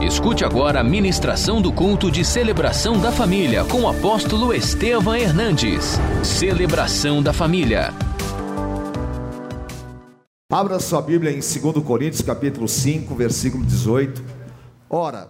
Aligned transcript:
Escute 0.00 0.44
agora 0.44 0.78
a 0.78 0.84
ministração 0.84 1.60
do 1.60 1.72
culto 1.72 2.08
de 2.08 2.24
celebração 2.24 3.00
da 3.00 3.10
família 3.10 3.64
com 3.64 3.80
o 3.80 3.88
apóstolo 3.88 4.54
Estevam 4.54 5.16
Hernandes. 5.16 5.96
Celebração 6.22 7.20
da 7.20 7.32
família. 7.32 7.92
Abra 10.50 10.78
sua 10.78 11.02
Bíblia 11.02 11.32
em 11.32 11.40
2 11.40 11.84
Coríntios 11.84 12.22
capítulo 12.22 12.68
5, 12.68 13.12
versículo 13.16 13.64
18. 13.64 14.22
Ora, 14.88 15.28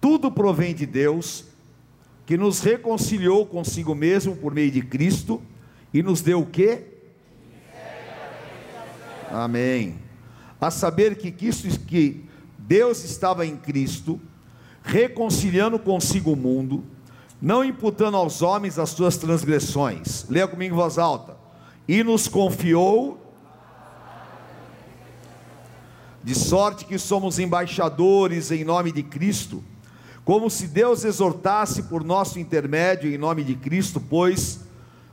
tudo 0.00 0.32
provém 0.32 0.74
de 0.74 0.86
Deus, 0.86 1.44
que 2.24 2.38
nos 2.38 2.60
reconciliou 2.60 3.44
consigo 3.44 3.94
mesmo 3.94 4.34
por 4.34 4.54
meio 4.54 4.70
de 4.70 4.80
Cristo 4.80 5.42
e 5.92 6.02
nos 6.02 6.22
deu 6.22 6.40
o 6.40 6.46
quê? 6.46 6.82
Amém. 9.30 9.96
A 10.58 10.70
saber 10.70 11.16
que 11.16 11.30
Cristo 11.30 11.68
que 11.76 12.25
Deus 12.66 13.04
estava 13.04 13.46
em 13.46 13.56
Cristo, 13.56 14.20
reconciliando 14.82 15.78
consigo 15.78 16.32
o 16.32 16.36
mundo, 16.36 16.84
não 17.40 17.64
imputando 17.64 18.16
aos 18.16 18.42
homens 18.42 18.78
as 18.78 18.90
suas 18.90 19.16
transgressões. 19.16 20.26
Leia 20.28 20.48
comigo 20.48 20.74
em 20.74 20.76
voz 20.76 20.98
alta. 20.98 21.36
E 21.86 22.02
nos 22.02 22.26
confiou 22.26 23.20
de 26.24 26.34
sorte 26.34 26.84
que 26.84 26.98
somos 26.98 27.38
embaixadores 27.38 28.50
em 28.50 28.64
nome 28.64 28.90
de 28.90 29.04
Cristo, 29.04 29.62
como 30.24 30.50
se 30.50 30.66
Deus 30.66 31.04
exortasse 31.04 31.84
por 31.84 32.02
nosso 32.02 32.40
intermédio 32.40 33.08
em 33.08 33.16
nome 33.16 33.44
de 33.44 33.54
Cristo, 33.54 34.00
pois 34.00 34.58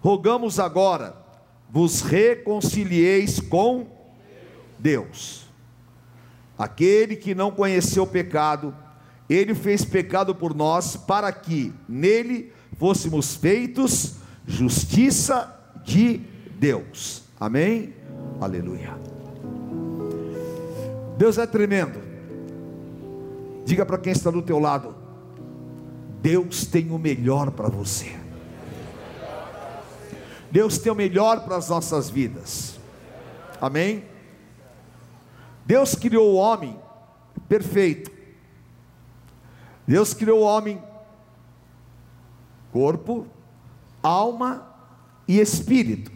rogamos 0.02 0.60
agora, 0.60 1.16
vos 1.70 2.02
reconcilieis 2.02 3.40
com 3.40 3.86
Deus. 4.80 5.43
Aquele 6.58 7.16
que 7.16 7.34
não 7.34 7.52
conheceu 7.52 8.04
o 8.04 8.08
pecado, 8.08 8.74
ele 9.30 9.56
fez 9.56 9.84
pecado 9.84 10.36
por 10.36 10.54
nós, 10.54 10.96
para 10.96 11.32
que 11.32 11.74
nele 11.88 12.52
fôssemos 12.78 13.36
feitos 13.36 14.16
justiça 14.46 15.60
de 15.84 16.22
Deus. 16.60 17.24
Amém? 17.40 17.94
Aleluia. 18.40 18.94
Deus 21.18 21.38
é 21.38 21.46
tremendo. 21.46 22.02
Diga 23.66 23.86
para 23.86 23.98
quem 23.98 24.12
está 24.12 24.30
do 24.30 24.42
teu 24.42 24.60
lado: 24.60 24.96
Deus 26.22 26.66
tem 26.66 26.92
o 26.92 26.98
melhor 26.98 27.52
para 27.52 27.70
você. 27.70 28.14
Deus 30.52 30.78
tem 30.78 30.92
o 30.92 30.96
melhor 30.96 31.44
para 31.44 31.58
as 31.58 31.70
nossas 31.70 32.10
vidas. 32.10 32.80
Amém? 33.60 34.04
Deus 35.66 35.96
criou 35.96 36.34
o 36.34 36.36
homem 36.36 36.80
perfeito. 37.48 38.12
Deus 39.88 40.14
criou 40.14 40.42
o 40.42 40.44
homem 40.44 40.82
corpo, 42.72 43.28
alma 44.02 44.68
e 45.28 45.40
espírito. 45.40 46.12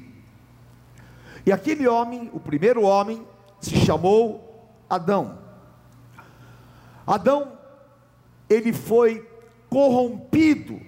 E 1.46 1.52
aquele 1.52 1.88
homem, 1.88 2.30
o 2.34 2.40
primeiro 2.40 2.82
homem, 2.82 3.26
se 3.62 3.78
chamou 3.78 4.68
Adão. 4.90 5.38
Adão, 7.06 7.54
ele 8.50 8.74
foi 8.74 9.26
corrompido 9.70 10.82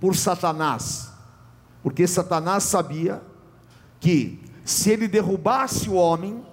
por 0.00 0.16
Satanás, 0.16 1.12
porque 1.82 2.06
Satanás 2.06 2.64
sabia 2.64 3.22
que 4.00 4.42
se 4.64 4.90
ele 4.90 5.06
derrubasse 5.06 5.88
o 5.88 5.94
homem, 5.94 6.44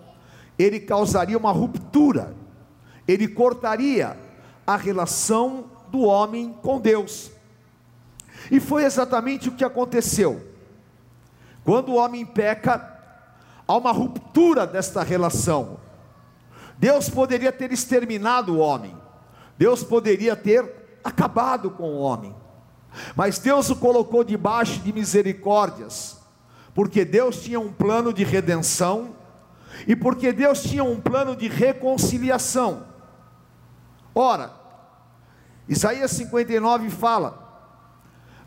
ele 0.59 0.81
causaria 0.81 1.37
uma 1.37 1.53
ruptura, 1.53 2.35
ele 3.07 3.29
cortaria 3.29 4.17
a 4.67 4.75
relação 4.75 5.71
do 5.89 6.01
homem 6.01 6.53
com 6.61 6.81
Deus. 6.81 7.31
E 8.51 8.59
foi 8.59 8.83
exatamente 8.83 9.47
o 9.47 9.53
que 9.53 9.63
aconteceu. 9.63 10.45
Quando 11.63 11.93
o 11.93 11.95
homem 11.95 12.25
peca, 12.25 12.99
há 13.65 13.77
uma 13.77 13.93
ruptura 13.93 14.67
desta 14.67 15.01
relação. 15.01 15.77
Deus 16.77 17.09
poderia 17.09 17.53
ter 17.53 17.71
exterminado 17.71 18.55
o 18.55 18.59
homem, 18.59 18.95
Deus 19.57 19.83
poderia 19.83 20.35
ter 20.35 20.99
acabado 21.03 21.71
com 21.71 21.83
o 21.83 21.99
homem, 21.99 22.35
mas 23.15 23.39
Deus 23.39 23.69
o 23.69 23.75
colocou 23.75 24.23
debaixo 24.23 24.79
de 24.79 24.91
misericórdias, 24.93 26.17
porque 26.73 27.03
Deus 27.03 27.41
tinha 27.41 27.59
um 27.59 27.71
plano 27.71 28.13
de 28.13 28.23
redenção 28.23 29.18
e 29.87 29.95
porque 29.95 30.31
Deus 30.31 30.63
tinha 30.63 30.83
um 30.83 30.99
plano 30.99 31.35
de 31.35 31.47
reconciliação. 31.47 32.85
Ora, 34.13 34.53
Isaías 35.67 36.11
59 36.11 36.89
fala: 36.89 37.71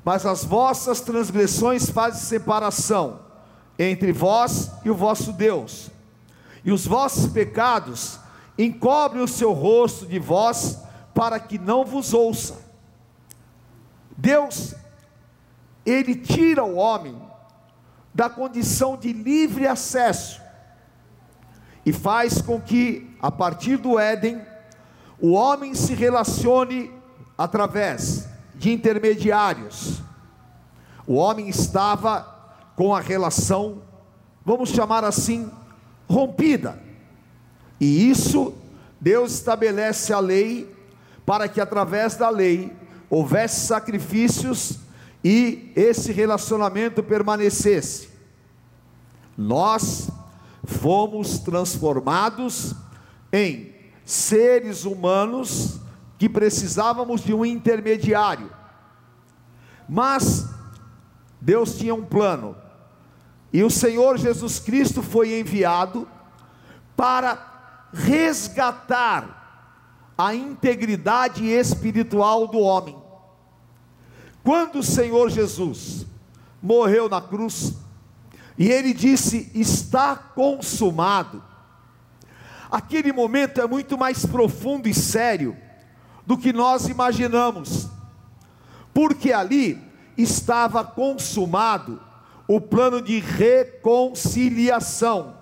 Mas 0.04 0.26
as 0.26 0.44
vossas 0.44 1.00
transgressões 1.00 1.88
fazem 1.88 2.20
separação 2.20 3.20
entre 3.78 4.12
vós 4.12 4.70
e 4.84 4.90
o 4.90 4.94
vosso 4.94 5.32
Deus, 5.32 5.90
e 6.64 6.72
os 6.72 6.86
vossos 6.86 7.32
pecados 7.32 8.18
encobrem 8.58 9.22
o 9.22 9.28
seu 9.28 9.52
rosto 9.52 10.06
de 10.06 10.18
vós, 10.18 10.78
para 11.14 11.38
que 11.40 11.58
não 11.58 11.84
vos 11.84 12.12
ouça. 12.12 12.60
Deus, 14.16 14.74
Ele 15.86 16.14
tira 16.14 16.62
o 16.62 16.74
homem 16.74 17.20
da 18.14 18.28
condição 18.28 18.96
de 18.96 19.12
livre 19.12 19.66
acesso 19.66 20.41
e 21.84 21.92
faz 21.92 22.40
com 22.40 22.60
que, 22.60 23.10
a 23.20 23.30
partir 23.30 23.76
do 23.76 23.98
Éden, 23.98 24.40
o 25.20 25.32
homem 25.32 25.74
se 25.74 25.94
relacione 25.94 26.90
através 27.36 28.28
de 28.54 28.72
intermediários. 28.72 30.00
O 31.06 31.14
homem 31.14 31.48
estava 31.48 32.28
com 32.76 32.94
a 32.94 33.00
relação, 33.00 33.82
vamos 34.44 34.70
chamar 34.70 35.04
assim, 35.04 35.50
rompida. 36.08 36.80
E 37.80 38.08
isso 38.08 38.54
Deus 39.00 39.32
estabelece 39.32 40.12
a 40.12 40.20
lei 40.20 40.72
para 41.26 41.48
que 41.48 41.60
através 41.60 42.16
da 42.16 42.30
lei 42.30 42.72
houvesse 43.10 43.66
sacrifícios 43.66 44.78
e 45.24 45.72
esse 45.74 46.12
relacionamento 46.12 47.02
permanecesse. 47.02 48.08
Nós 49.36 50.08
fomos 50.64 51.38
transformados 51.38 52.74
em 53.32 53.74
seres 54.04 54.84
humanos 54.84 55.80
que 56.18 56.28
precisávamos 56.28 57.22
de 57.22 57.34
um 57.34 57.44
intermediário. 57.44 58.50
Mas 59.88 60.48
Deus 61.40 61.76
tinha 61.76 61.94
um 61.94 62.04
plano, 62.04 62.56
e 63.52 63.64
o 63.64 63.70
Senhor 63.70 64.16
Jesus 64.16 64.60
Cristo 64.60 65.02
foi 65.02 65.40
enviado 65.40 66.08
para 66.96 67.88
resgatar 67.92 70.12
a 70.16 70.34
integridade 70.34 71.44
espiritual 71.44 72.46
do 72.46 72.60
homem. 72.60 72.96
Quando 74.44 74.78
o 74.78 74.82
Senhor 74.82 75.28
Jesus 75.30 76.06
morreu 76.62 77.08
na 77.08 77.20
cruz, 77.20 77.74
e 78.58 78.70
ele 78.70 78.94
disse: 78.94 79.50
Está 79.54 80.16
consumado. 80.16 81.42
Aquele 82.70 83.12
momento 83.12 83.60
é 83.60 83.66
muito 83.66 83.98
mais 83.98 84.24
profundo 84.24 84.88
e 84.88 84.94
sério 84.94 85.56
do 86.26 86.38
que 86.38 86.52
nós 86.52 86.88
imaginamos, 86.88 87.88
porque 88.94 89.32
ali 89.32 89.80
estava 90.16 90.84
consumado 90.84 92.00
o 92.48 92.60
plano 92.60 93.02
de 93.02 93.18
reconciliação, 93.18 95.36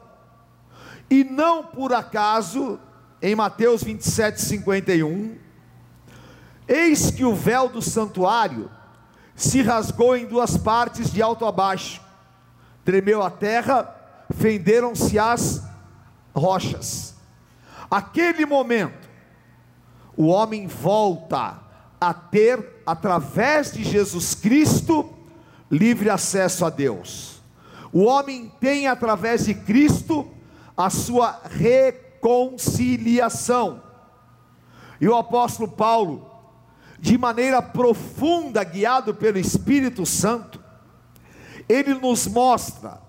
e 1.08 1.24
não 1.24 1.64
por 1.64 1.92
acaso, 1.92 2.80
em 3.20 3.34
Mateus 3.34 3.82
27, 3.82 4.40
51, 4.40 5.36
eis 6.66 7.10
que 7.10 7.22
o 7.24 7.34
véu 7.34 7.68
do 7.68 7.82
santuário 7.82 8.70
se 9.34 9.60
rasgou 9.62 10.16
em 10.16 10.24
duas 10.26 10.56
partes 10.56 11.12
de 11.12 11.20
alto 11.20 11.44
a 11.44 11.52
baixo, 11.52 12.00
tremeu 12.84 13.22
a 13.22 13.30
terra, 13.30 13.94
fenderam-se 14.34 15.18
as 15.18 15.62
rochas. 16.34 17.14
Aquele 17.90 18.46
momento, 18.46 19.08
o 20.16 20.26
homem 20.26 20.66
volta 20.66 21.58
a 22.00 22.14
ter, 22.14 22.82
através 22.86 23.72
de 23.72 23.84
Jesus 23.84 24.34
Cristo, 24.34 25.12
livre 25.70 26.08
acesso 26.08 26.64
a 26.64 26.70
Deus. 26.70 27.42
O 27.92 28.04
homem 28.04 28.50
tem, 28.60 28.86
através 28.86 29.44
de 29.44 29.52
Cristo, 29.54 30.30
a 30.76 30.88
sua 30.88 31.40
reconciliação. 31.50 33.82
E 35.00 35.08
o 35.08 35.16
apóstolo 35.16 35.68
Paulo, 35.68 36.30
de 36.98 37.18
maneira 37.18 37.60
profunda, 37.60 38.62
guiado 38.62 39.12
pelo 39.14 39.38
Espírito 39.38 40.06
Santo, 40.06 40.59
ele 41.70 41.94
nos 41.94 42.26
mostra 42.26 43.00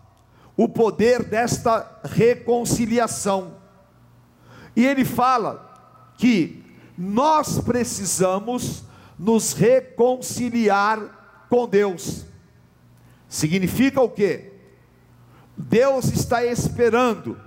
o 0.55 0.69
poder 0.69 1.23
desta 1.23 1.99
reconciliação. 2.03 3.55
E 4.75 4.85
ele 4.85 5.03
fala 5.03 6.13
que 6.17 6.63
nós 6.97 7.59
precisamos 7.59 8.83
nos 9.17 9.53
reconciliar 9.53 11.45
com 11.49 11.67
Deus. 11.67 12.25
Significa 13.27 13.99
o 14.01 14.09
quê? 14.09 14.53
Deus 15.57 16.05
está 16.05 16.45
esperando 16.45 17.39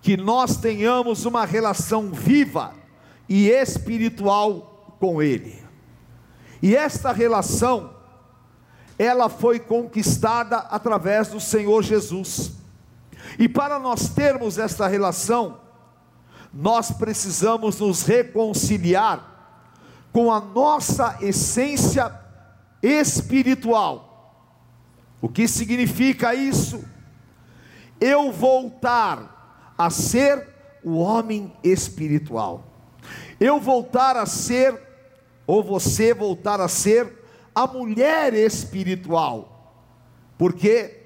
que 0.00 0.16
nós 0.16 0.56
tenhamos 0.56 1.24
uma 1.24 1.44
relação 1.44 2.12
viva 2.12 2.74
e 3.28 3.48
espiritual 3.48 4.96
com 5.00 5.20
Ele. 5.22 5.64
E 6.62 6.76
esta 6.76 7.12
relação, 7.12 7.93
ela 8.98 9.28
foi 9.28 9.58
conquistada 9.58 10.58
através 10.58 11.28
do 11.28 11.40
Senhor 11.40 11.82
Jesus. 11.82 12.52
E 13.38 13.48
para 13.48 13.78
nós 13.78 14.08
termos 14.10 14.58
esta 14.58 14.86
relação, 14.86 15.58
nós 16.52 16.90
precisamos 16.92 17.80
nos 17.80 18.02
reconciliar 18.02 19.32
com 20.12 20.32
a 20.32 20.40
nossa 20.40 21.18
essência 21.20 22.12
espiritual. 22.80 24.14
O 25.20 25.28
que 25.28 25.48
significa 25.48 26.34
isso? 26.34 26.84
Eu 28.00 28.30
voltar 28.30 29.72
a 29.76 29.90
ser 29.90 30.48
o 30.84 30.98
homem 30.98 31.52
espiritual. 31.64 32.62
Eu 33.40 33.58
voltar 33.58 34.16
a 34.16 34.26
ser, 34.26 34.78
ou 35.46 35.64
você 35.64 36.14
voltar 36.14 36.60
a 36.60 36.68
ser, 36.68 37.23
a 37.54 37.66
mulher 37.66 38.34
espiritual. 38.34 39.50
Porque 40.36 41.02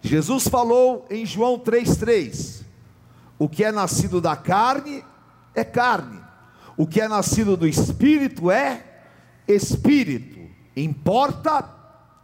Jesus 0.00 0.46
falou 0.48 1.06
em 1.10 1.26
João 1.26 1.58
3,3: 1.58 2.62
o 3.38 3.48
que 3.48 3.64
é 3.64 3.72
nascido 3.72 4.20
da 4.20 4.36
carne 4.36 5.04
é 5.54 5.64
carne, 5.64 6.20
o 6.76 6.86
que 6.86 7.00
é 7.00 7.08
nascido 7.08 7.56
do 7.56 7.66
espírito 7.66 8.50
é 8.50 8.84
espírito. 9.46 10.40
Importa 10.76 11.68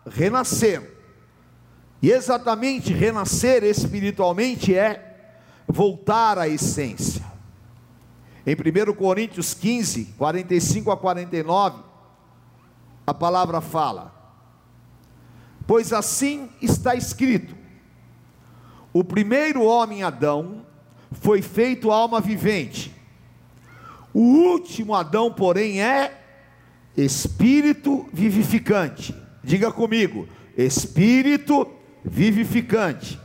renascer. 0.07 0.97
E 2.01 2.11
exatamente 2.11 2.93
renascer 2.93 3.65
espiritualmente 3.65 4.75
é 4.75 5.33
voltar 5.67 6.39
à 6.39 6.49
essência. 6.49 7.27
Em 8.47 8.55
1 8.55 8.95
Coríntios 8.95 9.53
15, 9.53 10.15
45 10.17 10.91
a 10.91 10.97
49, 10.97 11.88
a 13.11 13.15
palavra 13.15 13.61
fala: 13.61 14.15
Pois 15.67 15.93
assim 15.93 16.51
está 16.61 16.95
escrito: 16.95 17.57
o 18.93 19.03
primeiro 19.03 19.63
homem 19.63 20.03
Adão 20.03 20.67
foi 21.13 21.41
feito 21.41 21.91
alma 21.91 22.21
vivente, 22.21 22.95
o 24.13 24.21
último 24.21 24.95
Adão, 24.95 25.33
porém, 25.33 25.83
é 25.83 26.21
espírito 26.97 28.07
vivificante. 28.13 29.15
Diga 29.43 29.71
comigo, 29.71 30.29
espírito 30.57 31.67
vivificante. 32.05 33.19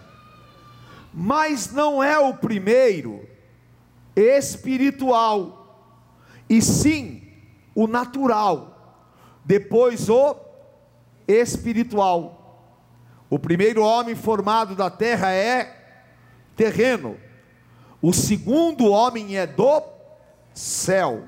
Mas 1.13 1.71
não 1.71 2.03
é 2.03 2.17
o 2.17 2.33
primeiro 2.33 3.27
espiritual, 4.15 5.91
e 6.49 6.61
sim 6.61 7.21
o 7.75 7.87
natural, 7.87 8.72
depois 9.45 10.09
o 10.09 10.35
espiritual. 11.27 12.39
O 13.29 13.39
primeiro 13.39 13.81
homem 13.83 14.15
formado 14.15 14.75
da 14.75 14.89
terra 14.89 15.31
é 15.31 15.81
terreno, 16.55 17.17
o 18.01 18.13
segundo 18.13 18.89
homem 18.89 19.37
é 19.37 19.47
do 19.47 19.81
céu. 20.53 21.23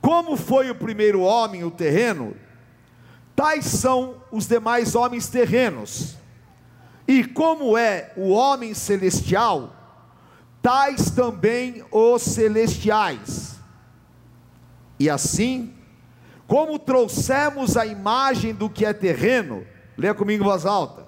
Como 0.00 0.36
foi 0.36 0.70
o 0.70 0.74
primeiro 0.74 1.20
homem, 1.20 1.64
o 1.64 1.70
terreno, 1.70 2.36
tais 3.34 3.64
são 3.64 4.22
os 4.30 4.46
demais 4.46 4.94
homens 4.94 5.28
terrenos. 5.28 6.16
E 7.06 7.24
como 7.24 7.76
é 7.76 8.12
o 8.16 8.30
homem 8.30 8.72
celestial, 8.74 9.74
tais 10.62 11.10
também 11.10 11.84
os 11.90 12.22
celestiais. 12.22 13.58
E 14.98 15.10
assim, 15.10 15.73
como 16.46 16.78
trouxemos 16.78 17.76
a 17.76 17.86
imagem 17.86 18.54
do 18.54 18.68
que 18.68 18.84
é 18.84 18.92
terreno, 18.92 19.66
leia 19.96 20.14
comigo 20.14 20.42
em 20.42 20.46
voz 20.46 20.66
alta, 20.66 21.06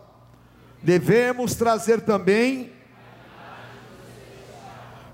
devemos 0.83 1.55
trazer 1.55 2.01
também, 2.01 2.73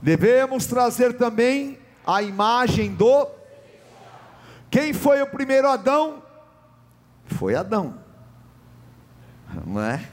devemos 0.01 0.67
trazer 0.67 1.17
também 1.17 1.79
a 2.07 2.23
imagem 2.23 2.95
do. 2.95 3.29
Quem 4.71 4.93
foi 4.93 5.21
o 5.23 5.27
primeiro 5.27 5.69
Adão? 5.69 6.23
Foi 7.27 7.55
Adão, 7.55 7.99
não 9.67 9.83
é? 9.83 10.09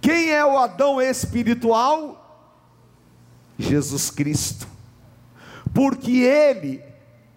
Quem 0.00 0.30
é 0.30 0.44
o 0.44 0.58
Adão 0.58 1.00
espiritual? 1.00 2.18
Jesus 3.58 4.10
Cristo. 4.10 4.68
Porque 5.74 6.22
ele 6.22 6.82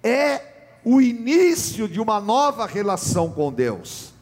é 0.03 0.50
o 0.83 1.01
início 1.01 1.87
de 1.87 1.99
uma 1.99 2.19
nova 2.19 2.65
relação 2.65 3.31
com 3.31 3.51
Deus. 3.51 4.13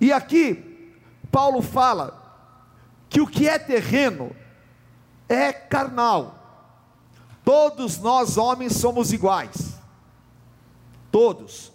E 0.00 0.12
aqui, 0.12 0.92
Paulo 1.30 1.60
fala 1.60 2.16
que 3.08 3.20
o 3.20 3.26
que 3.26 3.48
é 3.48 3.58
terreno 3.58 4.34
é 5.28 5.52
carnal. 5.52 6.36
Todos 7.44 7.98
nós, 7.98 8.36
homens, 8.36 8.74
somos 8.74 9.12
iguais. 9.12 9.74
Todos. 11.10 11.72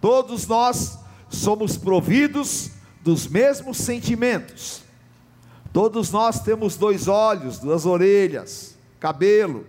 Todos 0.00 0.46
nós 0.46 0.98
somos 1.28 1.76
providos 1.76 2.70
dos 3.02 3.26
mesmos 3.26 3.78
sentimentos. 3.78 4.82
Todos 5.72 6.10
nós 6.10 6.40
temos 6.40 6.76
dois 6.76 7.06
olhos, 7.06 7.58
duas 7.58 7.86
orelhas, 7.86 8.76
cabelo. 8.98 9.66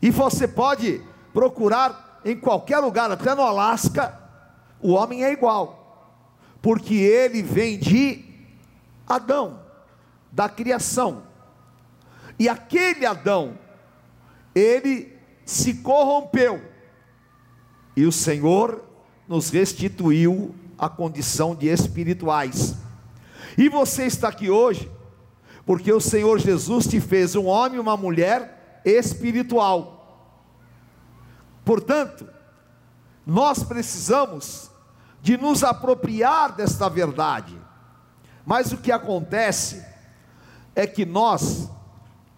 E 0.00 0.10
você 0.10 0.46
pode 0.46 1.02
procurar 1.32 2.09
em 2.24 2.36
qualquer 2.36 2.78
lugar, 2.78 3.10
até 3.10 3.34
no 3.34 3.42
Alasca, 3.42 4.18
o 4.80 4.92
homem 4.92 5.24
é 5.24 5.32
igual, 5.32 6.16
porque 6.60 6.94
ele 6.94 7.42
vem 7.42 7.78
de 7.78 8.24
Adão, 9.06 9.60
da 10.30 10.48
criação. 10.48 11.22
E 12.38 12.48
aquele 12.48 13.04
Adão, 13.04 13.58
ele 14.54 15.16
se 15.44 15.74
corrompeu, 15.74 16.62
e 17.96 18.06
o 18.06 18.12
Senhor 18.12 18.84
nos 19.28 19.50
restituiu 19.50 20.54
a 20.78 20.88
condição 20.88 21.54
de 21.54 21.66
espirituais. 21.66 22.76
E 23.58 23.68
você 23.68 24.04
está 24.04 24.28
aqui 24.28 24.48
hoje 24.48 24.90
porque 25.70 25.92
o 25.92 26.00
Senhor 26.00 26.38
Jesus 26.40 26.86
te 26.86 27.00
fez 27.00 27.36
um 27.36 27.46
homem 27.46 27.76
e 27.76 27.80
uma 27.80 27.96
mulher 27.96 28.82
espiritual. 28.84 29.99
Portanto, 31.70 32.28
nós 33.24 33.62
precisamos 33.62 34.72
de 35.22 35.36
nos 35.36 35.62
apropriar 35.62 36.50
desta 36.50 36.88
verdade. 36.88 37.56
Mas 38.44 38.72
o 38.72 38.76
que 38.76 38.90
acontece 38.90 39.86
é 40.74 40.84
que 40.84 41.06
nós, 41.06 41.70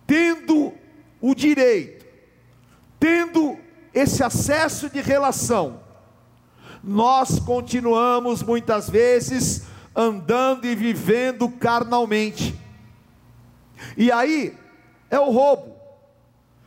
tendo 0.06 0.74
o 1.18 1.34
direito, 1.34 2.04
tendo 3.00 3.56
esse 3.94 4.22
acesso 4.22 4.90
de 4.90 5.00
relação, 5.00 5.80
nós 6.84 7.38
continuamos 7.38 8.42
muitas 8.42 8.90
vezes 8.90 9.64
andando 9.96 10.66
e 10.66 10.74
vivendo 10.74 11.48
carnalmente. 11.48 12.54
E 13.96 14.12
aí 14.12 14.54
é 15.10 15.18
o 15.18 15.30
roubo, 15.30 15.74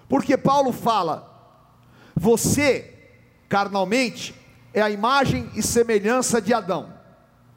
porque 0.10 0.36
Paulo 0.36 0.72
fala: 0.72 1.34
você 2.15 2.93
carnalmente 3.50 4.34
é 4.74 4.81
a 4.81 4.89
imagem 4.89 5.50
e 5.53 5.62
semelhança 5.62 6.41
de 6.41 6.53
Adão, 6.53 6.93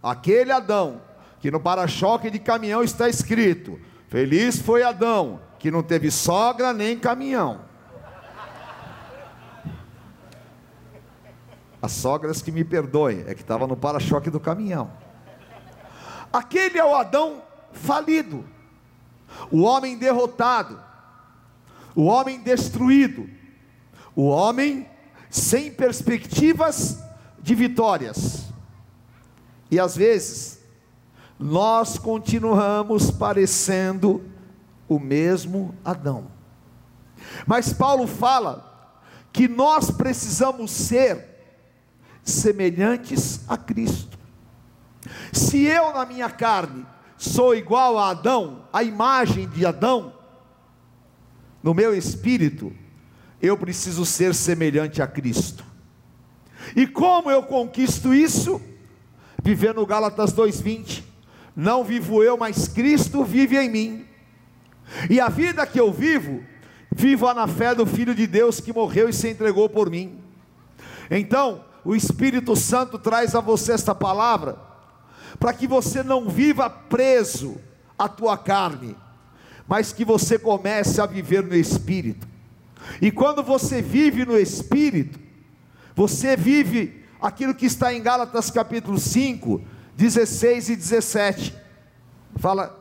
aquele 0.03 0.53
Adão 0.53 1.01
que 1.41 1.51
no 1.51 1.61
para-choque 1.61 2.31
de 2.31 2.39
caminhão 2.39 2.83
está 2.83 3.09
escrito: 3.09 3.79
Feliz 4.09 4.61
foi 4.61 4.83
Adão, 4.83 5.41
que 5.59 5.71
não 5.71 5.83
teve 5.83 6.11
sogra 6.11 6.73
nem 6.73 6.99
caminhão. 6.99 7.67
As 11.81 11.93
sogras 11.93 12.43
que 12.43 12.51
me 12.51 12.65
perdoem, 12.65 13.25
é 13.29 13.35
que 13.35 13.41
estava 13.41 13.67
no 13.67 13.77
para-choque 13.77 14.31
do 14.31 14.41
caminhão. 14.41 14.91
Aquele 16.33 16.79
é 16.79 16.85
o 16.85 16.95
Adão 16.95 17.43
falido, 17.73 18.45
o 19.51 19.63
homem 19.63 19.97
derrotado, 19.97 20.81
o 21.95 22.05
homem 22.05 22.41
destruído, 22.41 23.31
o 24.19 24.25
homem 24.31 24.85
sem 25.31 25.71
perspectivas 25.71 27.01
de 27.41 27.55
vitórias. 27.55 28.47
E 29.71 29.79
às 29.79 29.95
vezes, 29.95 30.59
nós 31.39 31.99
continuamos 31.99 33.13
parecendo 33.13 34.29
o 34.89 34.99
mesmo 34.99 35.73
Adão. 35.85 36.33
Mas 37.47 37.73
Paulo 37.73 38.09
fala 38.09 38.93
que 39.33 39.47
nós 39.47 39.89
precisamos 39.89 40.73
ser 40.73 41.25
semelhantes 42.25 43.49
a 43.49 43.57
Cristo. 43.57 44.19
Se 45.33 45.65
eu 45.65 45.93
na 45.93 46.05
minha 46.05 46.29
carne 46.29 46.85
sou 47.17 47.55
igual 47.55 47.97
a 47.97 48.11
Adão, 48.11 48.65
a 48.73 48.83
imagem 48.83 49.49
de 49.49 49.65
Adão, 49.65 50.13
no 51.63 51.73
meu 51.73 51.95
espírito, 51.95 52.73
eu 53.41 53.57
preciso 53.57 54.05
ser 54.05 54.35
semelhante 54.35 55.01
a 55.01 55.07
Cristo. 55.07 55.65
E 56.75 56.87
como 56.87 57.31
eu 57.31 57.43
conquisto 57.43 58.13
isso? 58.13 58.61
Vivendo 59.43 59.85
Gálatas 59.87 60.33
2:20. 60.33 61.05
Não 61.55 61.85
vivo 61.85 62.23
eu, 62.23 62.37
mas 62.37 62.69
Cristo 62.69 63.25
vive 63.25 63.57
em 63.57 63.71
mim. 63.71 64.07
E 65.09 65.21
a 65.21 65.29
vida 65.29 65.67
que 65.67 65.79
eu 65.79 65.93
vivo, 65.93 66.43
vivo 66.95 67.33
na 67.35 67.47
fé 67.47 67.75
do 67.75 67.85
Filho 67.87 68.15
de 68.15 68.27
Deus 68.27 68.61
que 68.61 68.73
morreu 68.73 69.09
e 69.09 69.13
se 69.13 69.29
entregou 69.29 69.69
por 69.69 69.91
mim. 69.91 70.19
Então, 71.11 71.65
o 71.85 71.95
Espírito 71.95 72.55
Santo 72.55 72.99
traz 72.99 73.35
a 73.35 73.41
você 73.41 73.73
esta 73.73 73.95
palavra, 73.95 74.59
para 75.39 75.53
que 75.53 75.67
você 75.67 76.03
não 76.03 76.29
viva 76.29 76.69
preso 76.69 77.57
à 77.99 78.09
tua 78.09 78.37
carne, 78.37 78.97
mas 79.67 79.93
que 79.93 80.05
você 80.05 80.39
comece 80.39 81.01
a 81.01 81.07
viver 81.07 81.43
no 81.43 81.55
Espírito. 81.55 82.27
E 83.01 83.11
quando 83.11 83.43
você 83.43 83.81
vive 83.83 84.25
no 84.25 84.37
Espírito, 84.37 85.19
você 85.95 86.37
vive 86.37 87.05
aquilo 87.21 87.55
que 87.55 87.67
está 87.67 87.93
em 87.93 88.03
Gálatas 88.03 88.51
capítulo 88.51 88.99
5, 88.99 89.61
16 89.97 90.69
e 90.71 90.77
17. 90.77 91.55
Fala 92.37 92.79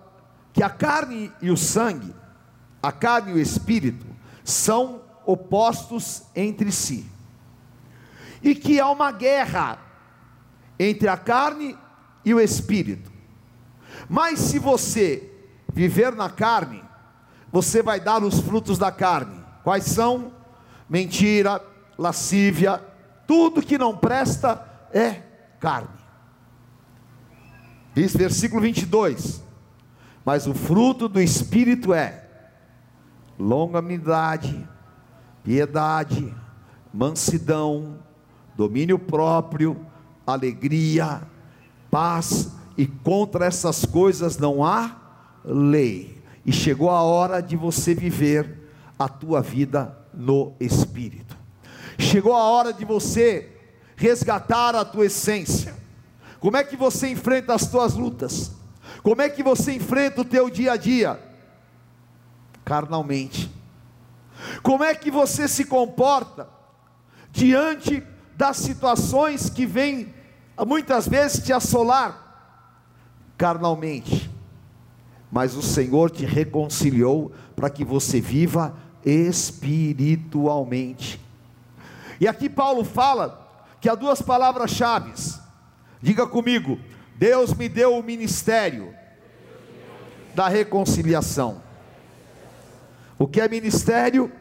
que 0.53 0.61
a 0.61 0.69
carne 0.69 1.31
e 1.41 1.49
o 1.49 1.57
sangue, 1.57 2.13
a 2.81 2.91
carne 2.91 3.31
e 3.31 3.33
o 3.35 3.39
espírito, 3.39 4.05
são 4.43 5.01
opostos 5.25 6.23
entre 6.35 6.71
si. 6.71 7.05
E 8.41 8.53
que 8.53 8.79
há 8.79 8.89
uma 8.89 9.11
guerra 9.11 9.79
entre 10.79 11.07
a 11.07 11.17
carne 11.17 11.77
e 12.23 12.33
o 12.33 12.39
espírito. 12.39 13.11
Mas 14.07 14.39
se 14.39 14.59
você 14.59 15.31
viver 15.73 16.15
na 16.15 16.29
carne, 16.29 16.83
você 17.51 17.81
vai 17.81 17.99
dar 17.99 18.23
os 18.23 18.39
frutos 18.39 18.77
da 18.77 18.91
carne. 18.91 19.46
Quais 19.67 19.83
são? 19.83 20.31
Mentira, 20.87 21.61
lascívia, 21.97 22.81
tudo 23.27 23.61
que 23.61 23.77
não 23.77 23.97
presta 23.97 24.65
é 24.93 25.21
carne. 25.59 25.89
Diz 27.93 28.15
versículo 28.15 28.61
22. 28.61 29.43
Mas 30.23 30.47
o 30.47 30.53
fruto 30.53 31.09
do 31.09 31.19
Espírito 31.19 31.93
é 31.93 32.23
longanimidade, 33.37 34.65
piedade, 35.43 36.33
mansidão, 36.93 37.99
domínio 38.55 38.97
próprio, 38.97 39.85
alegria, 40.25 41.23
paz, 41.91 42.53
e 42.77 42.87
contra 42.87 43.45
essas 43.45 43.83
coisas 43.83 44.37
não 44.37 44.63
há 44.63 44.95
lei. 45.43 46.23
E 46.45 46.53
chegou 46.53 46.89
a 46.89 47.01
hora 47.01 47.41
de 47.41 47.57
você 47.57 47.93
viver 47.93 48.56
a 48.97 49.07
tua 49.07 49.41
vida 49.41 49.97
no 50.13 50.53
Espírito. 50.59 51.37
Chegou 51.97 52.35
a 52.35 52.43
hora 52.43 52.73
de 52.73 52.85
você 52.85 53.49
resgatar 53.95 54.75
a 54.75 54.85
tua 54.85 55.05
essência. 55.05 55.75
Como 56.39 56.55
é 56.55 56.63
que 56.63 56.75
você 56.75 57.09
enfrenta 57.09 57.53
as 57.53 57.67
tuas 57.67 57.93
lutas? 57.95 58.51
Como 59.01 59.21
é 59.21 59.29
que 59.29 59.41
você 59.41 59.73
enfrenta 59.73 60.21
o 60.21 60.25
teu 60.25 60.49
dia 60.49 60.73
a 60.73 60.77
dia? 60.77 61.19
Carnalmente. 62.63 63.51
Como 64.61 64.83
é 64.83 64.93
que 64.93 65.09
você 65.09 65.47
se 65.47 65.65
comporta 65.65 66.47
diante 67.31 68.03
das 68.35 68.57
situações 68.57 69.49
que 69.49 69.65
vêm 69.65 70.13
muitas 70.65 71.07
vezes 71.07 71.43
te 71.43 71.51
assolar? 71.51 72.25
Carnalmente. 73.37 74.29
Mas 75.31 75.55
o 75.55 75.61
Senhor 75.61 76.09
te 76.11 76.25
reconciliou 76.25 77.31
para 77.55 77.69
que 77.69 77.83
você 77.83 78.21
viva 78.21 78.75
espiritualmente. 79.05 81.19
E 82.19 82.27
aqui 82.27 82.49
Paulo 82.49 82.83
fala 82.83 83.47
que 83.79 83.89
há 83.89 83.95
duas 83.95 84.21
palavras-chave. 84.21 85.13
Diga 86.01 86.27
comigo: 86.27 86.79
Deus 87.15 87.53
me 87.53 87.69
deu 87.69 87.97
o 87.97 88.03
ministério 88.03 88.93
da 90.35 90.47
reconciliação. 90.47 91.61
O 93.17 93.27
que 93.27 93.41
é 93.41 93.47
ministério? 93.47 94.31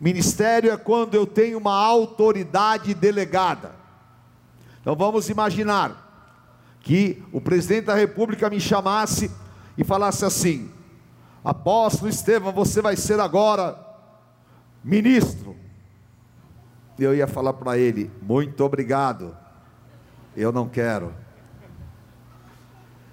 Ministério 0.00 0.70
é 0.70 0.76
quando 0.76 1.14
eu 1.14 1.26
tenho 1.26 1.58
uma 1.58 1.74
autoridade 1.74 2.94
delegada. 2.94 3.72
Então 4.80 4.96
vamos 4.96 5.28
imaginar 5.28 6.06
que 6.80 7.22
o 7.32 7.40
presidente 7.40 7.86
da 7.86 7.94
república 7.94 8.48
me 8.48 8.60
chamasse 8.60 9.30
e 9.76 9.84
falasse 9.84 10.24
assim: 10.24 10.70
Apóstolo 11.44 12.10
Estevão, 12.10 12.52
você 12.52 12.82
vai 12.82 12.96
ser 12.96 13.20
agora 13.20 13.78
ministro 14.82 15.56
eu 17.04 17.14
ia 17.14 17.26
falar 17.26 17.52
para 17.52 17.78
ele: 17.78 18.10
muito 18.20 18.64
obrigado, 18.64 19.36
eu 20.36 20.52
não 20.52 20.68
quero. 20.68 21.14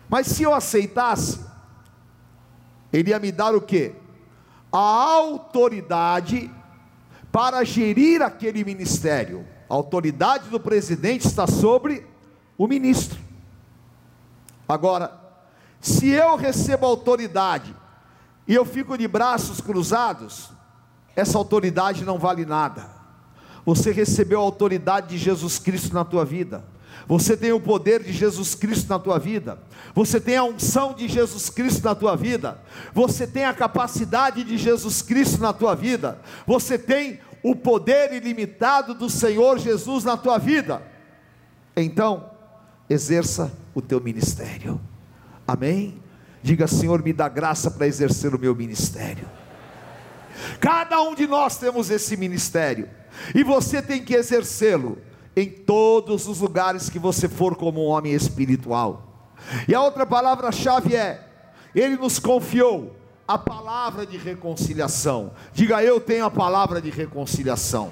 Mas 0.09 0.27
se 0.27 0.43
eu 0.43 0.53
aceitasse, 0.53 1.39
ele 2.91 3.09
ia 3.09 3.19
me 3.19 3.31
dar 3.31 3.55
o 3.55 3.61
que? 3.61 3.93
A 4.71 4.77
autoridade 4.77 6.51
para 7.31 7.63
gerir 7.63 8.21
aquele 8.21 8.63
ministério. 8.63 9.45
A 9.69 9.73
autoridade 9.73 10.49
do 10.49 10.59
presidente 10.59 11.25
está 11.25 11.47
sobre 11.47 12.05
o 12.57 12.67
ministro. 12.67 13.19
Agora, 14.67 15.19
se 15.81 16.09
eu 16.09 16.35
recebo 16.35 16.85
autoridade 16.85 17.75
e 18.47 18.53
eu 18.53 18.65
fico 18.65 18.97
de 18.97 19.07
braços 19.07 19.59
cruzados, 19.59 20.49
essa 21.15 21.37
autoridade 21.37 22.03
não 22.03 22.19
vale 22.19 22.45
nada. 22.45 22.89
Você 23.65 23.91
recebeu 23.91 24.39
a 24.39 24.43
autoridade 24.43 25.07
de 25.09 25.17
Jesus 25.17 25.57
Cristo 25.57 25.93
na 25.93 26.05
tua 26.05 26.23
vida. 26.23 26.63
Você 27.07 27.35
tem 27.35 27.51
o 27.51 27.59
poder 27.59 28.03
de 28.03 28.11
Jesus 28.11 28.55
Cristo 28.55 28.89
na 28.89 28.99
tua 28.99 29.19
vida. 29.19 29.59
Você 29.93 30.19
tem 30.19 30.37
a 30.37 30.43
unção 30.43 30.93
de 30.93 31.07
Jesus 31.07 31.49
Cristo 31.49 31.83
na 31.83 31.95
tua 31.95 32.15
vida. 32.15 32.59
Você 32.93 33.27
tem 33.27 33.45
a 33.45 33.53
capacidade 33.53 34.43
de 34.43 34.57
Jesus 34.57 35.01
Cristo 35.01 35.41
na 35.41 35.53
tua 35.53 35.75
vida. 35.75 36.19
Você 36.45 36.77
tem 36.77 37.19
o 37.43 37.55
poder 37.55 38.13
ilimitado 38.13 38.93
do 38.93 39.09
Senhor 39.09 39.59
Jesus 39.59 40.03
na 40.03 40.17
tua 40.17 40.37
vida. 40.37 40.81
Então, 41.75 42.29
exerça 42.89 43.51
o 43.73 43.81
teu 43.81 43.99
ministério. 44.01 44.79
Amém? 45.47 45.99
Diga, 46.45 46.67
Senhor, 46.67 47.01
me 47.01 47.11
dá 47.11 47.27
graça 47.27 47.71
para 47.71 47.87
exercer 47.87 48.35
o 48.35 48.39
meu 48.39 48.53
ministério. 48.53 49.27
Cada 50.59 51.01
um 51.01 51.15
de 51.15 51.25
nós 51.25 51.57
temos 51.57 51.89
esse 51.89 52.15
ministério 52.15 52.87
e 53.33 53.43
você 53.43 53.81
tem 53.81 54.05
que 54.05 54.13
exercê-lo 54.13 54.99
em 55.35 55.49
todos 55.49 56.27
os 56.27 56.41
lugares 56.41 56.87
que 56.87 56.99
você 56.99 57.27
for 57.27 57.55
como 57.55 57.83
um 57.83 57.87
homem 57.87 58.13
espiritual. 58.13 59.33
E 59.67 59.73
a 59.73 59.81
outra 59.81 60.05
palavra-chave 60.05 60.95
é: 60.95 61.27
Ele 61.73 61.97
nos 61.97 62.19
confiou 62.19 62.95
a 63.27 63.39
palavra 63.39 64.05
de 64.05 64.15
reconciliação. 64.15 65.31
Diga, 65.51 65.81
eu 65.81 65.99
tenho 65.99 66.25
a 66.25 66.29
palavra 66.29 66.79
de 66.79 66.91
reconciliação. 66.91 67.89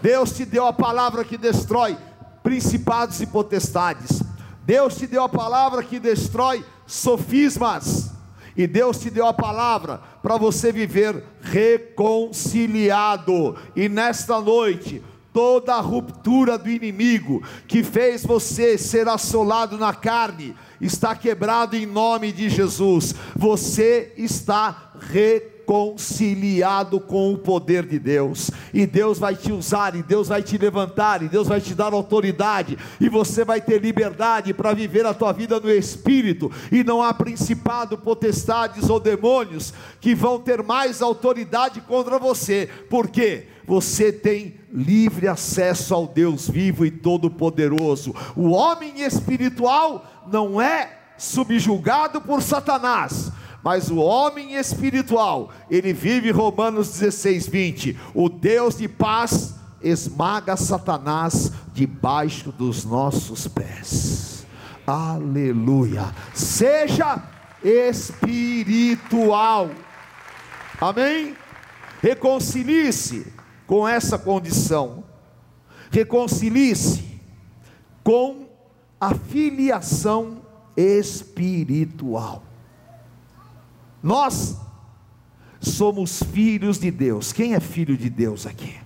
Deus 0.00 0.30
te 0.30 0.44
deu 0.44 0.64
a 0.64 0.72
palavra 0.72 1.24
que 1.24 1.36
destrói 1.36 1.98
principados 2.40 3.20
e 3.20 3.26
potestades. 3.26 4.22
Deus 4.64 4.96
te 4.96 5.08
deu 5.08 5.24
a 5.24 5.28
palavra 5.28 5.82
que 5.82 5.98
destrói 5.98 6.64
sofismas. 6.88 8.10
E 8.56 8.66
Deus 8.66 8.98
te 8.98 9.10
deu 9.10 9.26
a 9.26 9.32
palavra 9.32 10.00
para 10.20 10.36
você 10.36 10.72
viver 10.72 11.22
reconciliado. 11.40 13.54
E 13.76 13.88
nesta 13.88 14.40
noite, 14.40 15.00
toda 15.32 15.74
a 15.74 15.80
ruptura 15.80 16.58
do 16.58 16.68
inimigo 16.68 17.40
que 17.68 17.84
fez 17.84 18.26
você 18.26 18.76
ser 18.76 19.06
assolado 19.06 19.78
na 19.78 19.94
carne, 19.94 20.56
está 20.80 21.14
quebrado 21.14 21.76
em 21.76 21.86
nome 21.86 22.32
de 22.32 22.48
Jesus. 22.48 23.14
Você 23.36 24.12
está 24.16 24.90
reconciliado 24.98 25.57
reconciliado 25.68 26.98
com 26.98 27.34
o 27.34 27.36
poder 27.36 27.84
de 27.84 27.98
Deus, 27.98 28.50
e 28.72 28.86
Deus 28.86 29.18
vai 29.18 29.36
te 29.36 29.52
usar, 29.52 29.94
e 29.94 30.02
Deus 30.02 30.28
vai 30.28 30.42
te 30.42 30.56
levantar, 30.56 31.22
e 31.22 31.28
Deus 31.28 31.46
vai 31.46 31.60
te 31.60 31.74
dar 31.74 31.92
autoridade, 31.92 32.78
e 32.98 33.06
você 33.06 33.44
vai 33.44 33.60
ter 33.60 33.82
liberdade 33.82 34.54
para 34.54 34.72
viver 34.72 35.04
a 35.04 35.12
tua 35.12 35.30
vida 35.30 35.60
no 35.60 35.70
Espírito, 35.70 36.50
e 36.72 36.82
não 36.82 37.02
há 37.02 37.12
principado, 37.12 37.98
potestades 37.98 38.88
ou 38.88 38.98
demônios 38.98 39.74
que 40.00 40.14
vão 40.14 40.40
ter 40.40 40.62
mais 40.62 41.02
autoridade 41.02 41.82
contra 41.82 42.18
você, 42.18 42.70
porque 42.88 43.48
você 43.66 44.10
tem 44.10 44.54
livre 44.72 45.28
acesso 45.28 45.94
ao 45.94 46.06
Deus 46.06 46.48
vivo 46.48 46.86
e 46.86 46.90
todo-poderoso. 46.90 48.14
O 48.34 48.52
homem 48.52 49.02
espiritual 49.02 50.24
não 50.32 50.58
é 50.58 50.96
subjugado 51.18 52.22
por 52.22 52.40
Satanás, 52.40 53.30
Mas 53.68 53.90
o 53.90 53.96
homem 53.98 54.54
espiritual, 54.54 55.50
ele 55.70 55.92
vive 55.92 56.30
Romanos 56.30 56.88
16, 56.88 57.48
20. 57.48 57.98
O 58.14 58.30
Deus 58.30 58.78
de 58.78 58.88
paz 58.88 59.56
esmaga 59.82 60.56
Satanás 60.56 61.52
debaixo 61.74 62.50
dos 62.50 62.86
nossos 62.86 63.46
pés. 63.46 64.46
Aleluia. 64.86 66.14
Seja 66.32 67.22
espiritual. 67.62 69.18
Amém? 70.80 71.36
Reconcilie-se 72.00 73.30
com 73.66 73.86
essa 73.86 74.18
condição. 74.18 75.04
Reconcilie-se 75.90 77.20
com 78.02 78.48
a 78.98 79.14
filiação 79.14 80.38
espiritual. 80.74 82.47
Nós 84.02 84.56
somos 85.60 86.22
filhos 86.22 86.78
de 86.78 86.90
Deus. 86.90 87.32
Quem 87.32 87.54
é 87.54 87.60
filho 87.60 87.96
de 87.96 88.08
Deus 88.08 88.46
aqui? 88.46 88.76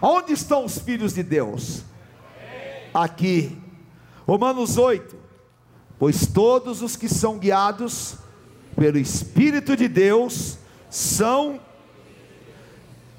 Onde 0.00 0.32
estão 0.32 0.64
os 0.64 0.78
filhos 0.78 1.14
de 1.14 1.22
Deus? 1.22 1.82
Aqui. 2.94 3.56
Romanos 4.26 4.76
8. 4.76 5.16
Pois 5.98 6.26
todos 6.26 6.82
os 6.82 6.94
que 6.94 7.08
são 7.08 7.38
guiados 7.38 8.16
pelo 8.76 8.98
Espírito 8.98 9.76
de 9.76 9.88
Deus 9.88 10.58
são 10.88 11.60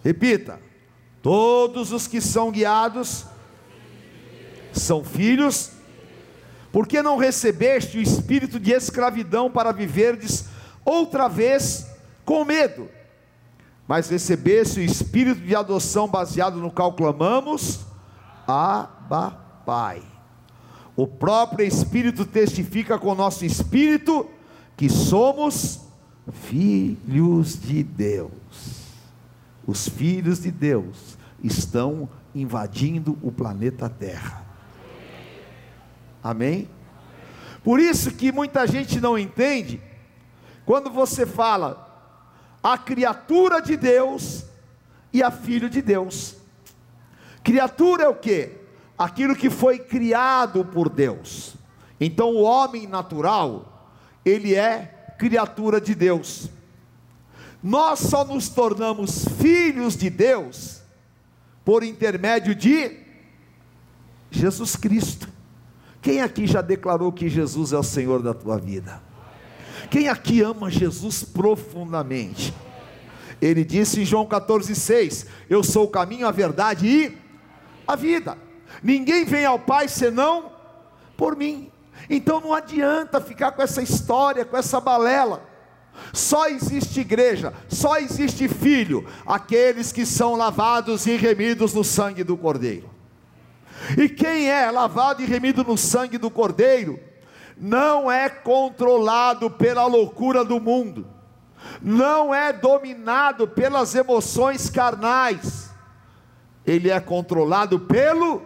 Repita. 0.04 0.60
Todos 1.22 1.92
os 1.92 2.08
que 2.08 2.22
são 2.22 2.52
guiados 2.52 3.26
são 4.72 5.04
filhos. 5.04 5.72
Por 6.72 6.88
que 6.88 7.02
não 7.02 7.18
recebeste 7.18 7.98
o 7.98 8.02
espírito 8.02 8.60
de 8.60 8.72
escravidão 8.72 9.50
para 9.50 9.72
viverdes 9.72 10.46
outra 10.84 11.28
vez 11.28 11.88
com 12.26 12.46
medo? 12.46 12.90
Mas 13.88 14.10
recebeste 14.10 14.80
o 14.80 14.84
espírito 14.84 15.42
de 15.42 15.56
adoção 15.56 16.08
baseado 16.08 16.60
no 16.60 16.70
qual 16.70 16.94
clamamos, 16.94 17.80
Abba, 18.48 19.32
Pai. 19.66 20.02
O 20.96 21.08
próprio 21.08 21.66
Espírito 21.66 22.26
testifica 22.26 23.00
com 23.00 23.10
o 23.10 23.16
nosso 23.16 23.46
espírito 23.46 24.30
que 24.76 24.90
somos 24.90 25.80
filhos 26.32 27.60
de 27.60 27.84
Deus. 27.84 28.32
Os 29.66 29.88
filhos 29.88 30.42
de 30.42 30.52
Deus 30.52 31.18
estão 31.44 32.10
invadindo 32.36 33.18
o 33.22 33.32
planeta 33.32 33.90
Terra. 33.90 34.46
Amém? 36.24 36.68
Por 37.64 37.80
isso 37.80 38.12
que 38.12 38.32
muita 38.32 38.68
gente 38.68 39.00
não 39.00 39.18
entende 39.18 39.82
quando 40.70 40.92
você 40.92 41.26
fala 41.26 42.14
a 42.62 42.78
criatura 42.78 43.60
de 43.60 43.76
Deus 43.76 44.46
e 45.12 45.24
a 45.24 45.32
filho 45.32 45.68
de 45.68 45.82
Deus. 45.82 46.36
Criatura 47.44 48.04
é 48.04 48.08
o 48.08 48.14
que? 48.14 48.52
Aquilo 48.96 49.36
que 49.36 49.50
foi 49.50 49.80
criado 49.80 50.64
por 50.64 50.88
Deus. 50.88 51.56
Então 52.00 52.36
o 52.36 52.44
homem 52.44 52.86
natural, 52.86 53.90
ele 54.24 54.54
é 54.54 55.16
criatura 55.18 55.82
de 55.82 55.96
Deus. 55.96 56.52
Nós 57.64 57.98
só 57.98 58.24
nos 58.24 58.48
tornamos 58.48 59.26
filhos 59.40 59.98
de 59.98 60.12
Deus 60.12 60.84
por 61.66 61.84
intermédio 61.84 62.54
de 62.54 62.96
Jesus 64.30 64.76
Cristo. 64.76 65.28
Quem 66.00 66.22
aqui 66.22 66.46
já 66.46 66.62
declarou 66.62 67.12
que 67.12 67.28
Jesus 67.28 67.74
é 67.74 67.78
o 67.80 67.82
Senhor 67.82 68.22
da 68.22 68.36
tua 68.36 68.60
vida? 68.60 69.09
Quem 69.90 70.08
aqui 70.08 70.42
ama 70.42 70.70
Jesus 70.70 71.24
profundamente? 71.24 72.54
Ele 73.42 73.64
disse 73.64 74.02
em 74.02 74.06
João 74.06 74.26
14,6: 74.26 75.28
Eu 75.50 75.64
sou 75.64 75.86
o 75.86 75.90
caminho, 75.90 76.28
a 76.28 76.32
verdade 76.32 76.88
e 76.88 77.18
a 77.88 77.96
vida. 77.96 78.38
Ninguém 78.84 79.26
vem 79.26 79.46
ao 79.46 79.58
Pai 79.58 79.88
senão 79.88 80.52
por 81.18 81.36
mim. 81.36 81.72
Então 82.10 82.40
não 82.40 82.54
adianta 82.54 83.20
ficar 83.20 83.52
com 83.52 83.62
essa 83.62 83.82
história, 83.82 84.46
com 84.46 84.56
essa 84.56 84.80
balela. 84.80 85.48
Só 86.14 86.48
existe 86.48 87.02
igreja, 87.02 87.54
só 87.68 87.98
existe 87.98 88.48
filho, 88.48 89.06
aqueles 89.26 89.92
que 89.92 90.06
são 90.06 90.36
lavados 90.36 91.06
e 91.06 91.18
remidos 91.18 91.74
no 91.74 91.84
sangue 91.84 92.24
do 92.24 92.38
Cordeiro. 92.38 92.90
E 93.98 94.08
quem 94.08 94.50
é 94.50 94.70
lavado 94.72 95.22
e 95.22 95.26
remido 95.26 95.64
no 95.64 95.78
sangue 95.78 96.18
do 96.18 96.30
Cordeiro, 96.30 97.00
não 97.60 98.10
é 98.10 98.30
controlado 98.30 99.50
pela 99.50 99.86
loucura 99.86 100.46
do 100.46 100.60
mundo, 100.60 101.06
não 101.82 102.34
é 102.34 102.54
dominado 102.54 103.48
pelas 103.48 103.94
emoções 103.96 104.70
carnais, 104.70 105.70
ele 106.66 106.90
é 106.90 107.00
controlado 107.00 107.80
pelo 107.80 108.42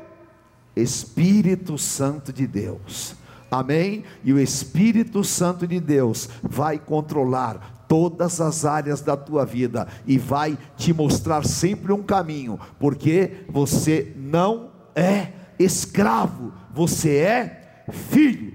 Espírito 0.75 1.77
Santo 1.77 2.33
de 2.33 2.47
Deus. 2.47 3.15
Amém? 3.51 4.03
E 4.23 4.33
o 4.33 4.39
Espírito 4.39 5.23
Santo 5.23 5.67
de 5.67 5.79
Deus 5.79 6.27
vai 6.41 6.79
controlar 6.79 7.85
todas 7.87 8.41
as 8.41 8.65
áreas 8.65 9.01
da 9.01 9.15
tua 9.15 9.45
vida 9.45 9.87
e 10.07 10.17
vai 10.17 10.57
te 10.75 10.91
mostrar 10.91 11.45
sempre 11.45 11.93
um 11.93 12.01
caminho, 12.01 12.59
porque 12.79 13.45
você 13.47 14.11
não 14.17 14.71
é 14.95 15.27
escravo, 15.59 16.51
você 16.73 17.17
é 17.17 17.85
filho. 17.91 18.52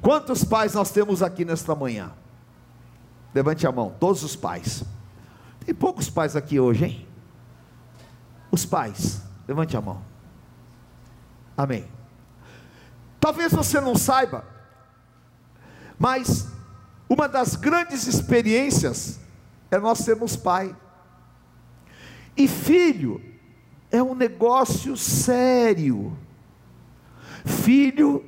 Quantos 0.00 0.44
pais 0.44 0.74
nós 0.74 0.90
temos 0.90 1.22
aqui 1.22 1.44
nesta 1.44 1.74
manhã? 1.74 2.12
Levante 3.34 3.66
a 3.66 3.72
mão, 3.72 3.94
todos 3.98 4.22
os 4.22 4.36
pais. 4.36 4.84
Tem 5.64 5.74
poucos 5.74 6.08
pais 6.08 6.36
aqui 6.36 6.58
hoje, 6.58 6.84
hein? 6.84 7.08
Os 8.50 8.64
pais, 8.64 9.22
levante 9.46 9.76
a 9.76 9.80
mão. 9.80 10.02
Amém. 11.56 11.86
Talvez 13.20 13.52
você 13.52 13.80
não 13.80 13.96
saiba, 13.96 14.44
mas 15.98 16.48
uma 17.08 17.28
das 17.28 17.56
grandes 17.56 18.06
experiências 18.06 19.18
é 19.70 19.78
nós 19.78 19.98
sermos 19.98 20.36
pai. 20.36 20.74
E 22.36 22.46
filho 22.46 23.20
é 23.90 24.02
um 24.02 24.14
negócio 24.14 24.96
sério. 24.96 26.16
Filho 27.44 28.27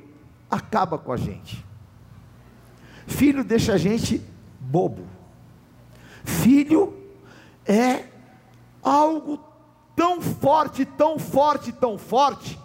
acaba 0.51 0.97
com 0.97 1.13
a 1.13 1.17
gente. 1.17 1.65
Filho 3.07 3.43
deixa 3.43 3.73
a 3.73 3.77
gente 3.77 4.21
bobo. 4.59 5.07
Filho 6.25 6.93
é 7.65 8.05
algo 8.83 9.39
tão 9.95 10.21
forte, 10.21 10.85
tão 10.85 11.17
forte, 11.17 11.71
tão 11.71 11.97
forte, 11.97 12.59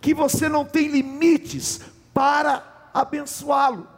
que 0.00 0.14
você 0.14 0.48
não 0.48 0.64
tem 0.64 0.88
limites 0.88 1.80
para 2.12 2.90
abençoá-lo, 2.92 3.88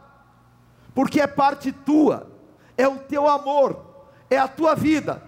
porque 0.93 1.21
é 1.21 1.27
parte 1.27 1.71
tua, 1.71 2.31
é 2.77 2.87
o 2.87 2.97
teu 2.97 3.27
amor, 3.27 3.85
é 4.29 4.37
a 4.37 4.47
tua 4.47 4.75
vida. 4.75 5.21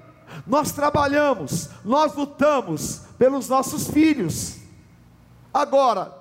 Nós 0.46 0.72
trabalhamos, 0.72 1.70
nós 1.84 2.16
lutamos 2.16 3.04
pelos 3.18 3.50
nossos 3.50 3.88
filhos. 3.88 4.58
Agora, 5.54 6.19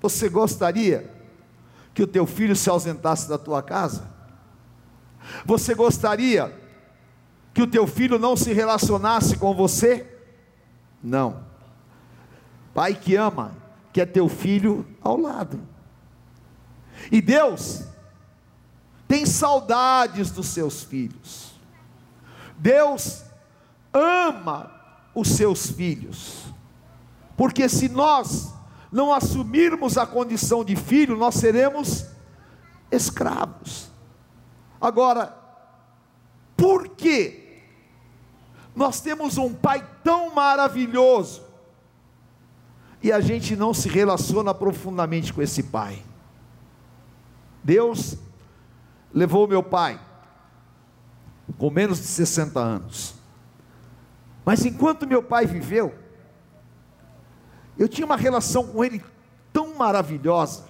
você 0.00 0.28
gostaria 0.28 1.12
que 1.92 2.02
o 2.02 2.06
teu 2.06 2.26
filho 2.26 2.54
se 2.54 2.70
ausentasse 2.70 3.28
da 3.28 3.38
tua 3.38 3.62
casa? 3.62 4.08
Você 5.44 5.74
gostaria 5.74 6.56
que 7.52 7.62
o 7.62 7.66
teu 7.66 7.86
filho 7.86 8.18
não 8.18 8.36
se 8.36 8.52
relacionasse 8.52 9.36
com 9.36 9.54
você? 9.54 10.06
Não. 11.02 11.42
Pai 12.72 12.94
que 12.94 13.16
ama, 13.16 13.56
quer 13.92 14.06
teu 14.06 14.28
filho 14.28 14.86
ao 15.02 15.18
lado. 15.18 15.60
E 17.10 17.20
Deus 17.20 17.84
tem 19.08 19.26
saudades 19.26 20.30
dos 20.30 20.46
seus 20.48 20.84
filhos. 20.84 21.52
Deus 22.56 23.24
ama 23.92 24.70
os 25.14 25.28
seus 25.28 25.70
filhos. 25.70 26.44
Porque 27.36 27.68
se 27.68 27.88
nós 27.88 28.52
não 28.90 29.12
assumirmos 29.12 29.98
a 29.98 30.06
condição 30.06 30.64
de 30.64 30.74
filho, 30.76 31.16
nós 31.16 31.34
seremos 31.34 32.06
escravos. 32.90 33.90
Agora, 34.80 35.36
por 36.56 36.88
que 36.88 37.48
nós 38.78 39.00
temos 39.00 39.36
um 39.36 39.52
pai 39.52 39.84
tão 40.04 40.32
maravilhoso, 40.32 41.42
e 43.02 43.10
a 43.10 43.20
gente 43.20 43.56
não 43.56 43.74
se 43.74 43.88
relaciona 43.88 44.54
profundamente 44.54 45.32
com 45.32 45.42
esse 45.42 45.64
pai. 45.64 46.02
Deus 47.62 48.16
levou 49.12 49.48
meu 49.48 49.64
pai 49.64 50.00
com 51.56 51.70
menos 51.70 51.98
de 51.98 52.06
60 52.06 52.60
anos. 52.60 53.14
Mas 54.44 54.64
enquanto 54.64 55.08
meu 55.08 55.22
pai 55.22 55.44
viveu, 55.44 55.92
eu 57.78 57.88
tinha 57.88 58.04
uma 58.04 58.16
relação 58.16 58.66
com 58.66 58.84
ele 58.84 59.02
tão 59.52 59.74
maravilhosa, 59.76 60.64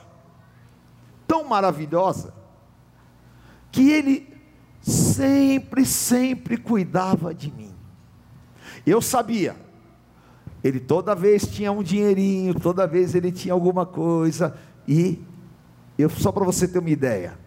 tão 1.27 1.45
maravilhosa, 1.45 2.35
que 3.73 3.91
ele 3.91 4.29
sempre, 4.81 5.85
sempre 5.85 6.57
cuidava 6.57 7.35
de 7.35 7.51
mim. 7.51 7.75
Eu 8.87 9.01
sabia, 9.01 9.57
ele 10.63 10.81
toda 10.81 11.15
vez 11.15 11.47
tinha 11.47 11.73
um 11.73 11.83
dinheirinho, 11.83 12.55
toda 12.55 12.87
vez 12.87 13.15
ele 13.15 13.33
tinha 13.33 13.55
alguma 13.55 13.87
coisa, 13.87 14.57
e 14.87 15.23
eu 15.97 16.09
só 16.09 16.31
para 16.31 16.45
você 16.45 16.69
ter 16.69 16.79
uma 16.79 16.91
ideia, 16.91 17.39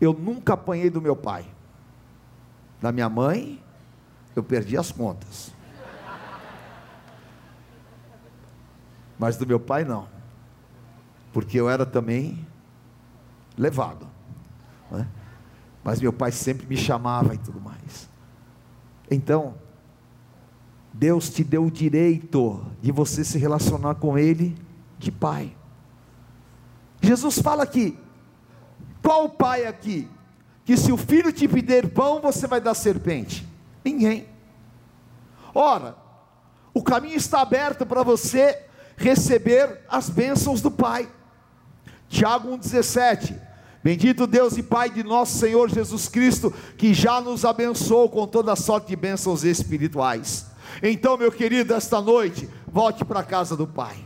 eu 0.00 0.12
nunca 0.12 0.54
apanhei 0.54 0.90
do 0.90 1.00
meu 1.00 1.16
pai. 1.16 1.46
Da 2.80 2.92
minha 2.92 3.08
mãe, 3.08 3.62
eu 4.34 4.42
perdi 4.42 4.76
as 4.76 4.92
contas. 4.92 5.55
Mas 9.18 9.36
do 9.36 9.46
meu 9.46 9.58
pai 9.58 9.84
não. 9.84 10.08
Porque 11.32 11.58
eu 11.58 11.68
era 11.68 11.84
também 11.86 12.46
levado. 13.56 14.06
Né? 14.90 15.06
Mas 15.82 16.00
meu 16.00 16.12
pai 16.12 16.32
sempre 16.32 16.66
me 16.66 16.76
chamava 16.76 17.34
e 17.34 17.38
tudo 17.38 17.60
mais. 17.60 18.08
Então, 19.10 19.54
Deus 20.92 21.30
te 21.30 21.44
deu 21.44 21.66
o 21.66 21.70
direito 21.70 22.64
de 22.80 22.90
você 22.90 23.22
se 23.22 23.38
relacionar 23.38 23.96
com 23.96 24.18
Ele 24.18 24.56
de 24.98 25.12
pai. 25.12 25.54
Jesus 27.00 27.38
fala 27.38 27.62
aqui: 27.62 27.98
qual 29.02 29.28
pai 29.28 29.66
aqui 29.66 30.08
que 30.64 30.76
se 30.76 30.90
o 30.90 30.96
filho 30.96 31.32
te 31.32 31.46
pedir 31.46 31.88
pão, 31.92 32.20
você 32.20 32.46
vai 32.46 32.60
dar 32.60 32.74
serpente? 32.74 33.46
Ninguém. 33.84 34.26
Ora, 35.54 35.96
o 36.74 36.82
caminho 36.82 37.16
está 37.16 37.40
aberto 37.40 37.86
para 37.86 38.02
você 38.02 38.65
receber 38.96 39.80
as 39.88 40.08
bênçãos 40.08 40.60
do 40.60 40.70
Pai. 40.70 41.08
Tiago 42.08 42.48
1,17. 42.56 43.38
Bendito 43.82 44.26
Deus 44.26 44.56
e 44.56 44.62
Pai 44.62 44.90
de 44.90 45.04
nosso 45.04 45.38
Senhor 45.38 45.70
Jesus 45.70 46.08
Cristo, 46.08 46.52
que 46.76 46.92
já 46.92 47.20
nos 47.20 47.44
abençoou 47.44 48.08
com 48.08 48.26
toda 48.26 48.56
sorte 48.56 48.88
de 48.88 48.96
bênçãos 48.96 49.44
espirituais. 49.44 50.46
Então, 50.82 51.16
meu 51.16 51.30
querido, 51.30 51.72
esta 51.72 52.00
noite, 52.00 52.48
volte 52.66 53.04
para 53.04 53.20
a 53.20 53.24
casa 53.24 53.56
do 53.56 53.66
Pai. 53.66 53.96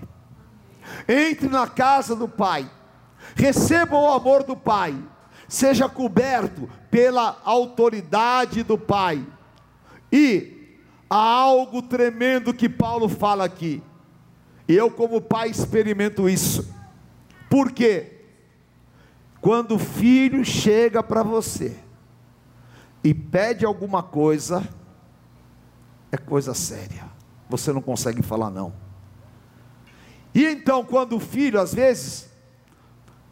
Entre 1.09 1.48
na 1.48 1.66
casa 1.66 2.14
do 2.14 2.29
Pai. 2.29 2.70
Receba 3.35 3.96
o 3.96 4.12
amor 4.12 4.42
do 4.42 4.57
Pai. 4.57 4.94
Seja 5.48 5.88
coberto 5.88 6.68
pela 6.90 7.38
autoridade 7.44 8.62
do 8.62 8.76
Pai. 8.76 9.26
E 10.12 10.79
há 11.09 11.16
algo 11.16 11.81
tremendo 11.83 12.53
que 12.53 12.68
Paulo 12.68 13.09
fala 13.09 13.44
aqui. 13.44 13.83
Eu, 14.73 14.91
como 14.91 15.21
pai, 15.21 15.49
experimento 15.49 16.29
isso. 16.29 16.73
Por 17.49 17.73
quê? 17.73 18.21
Quando 19.41 19.75
o 19.75 19.79
filho 19.79 20.45
chega 20.45 21.03
para 21.03 21.23
você 21.23 21.77
e 23.03 23.13
pede 23.13 23.65
alguma 23.65 24.03
coisa, 24.03 24.63
é 26.13 26.17
coisa 26.17 26.55
séria. 26.55 27.05
Você 27.49 27.73
não 27.73 27.83
consegue 27.83 28.23
falar 28.23 28.51
não. 28.51 28.73
E 30.33 30.47
então, 30.47 30.85
quando 30.85 31.17
o 31.17 31.21
filho, 31.21 31.61
às 31.61 31.75
vezes, 31.75 32.31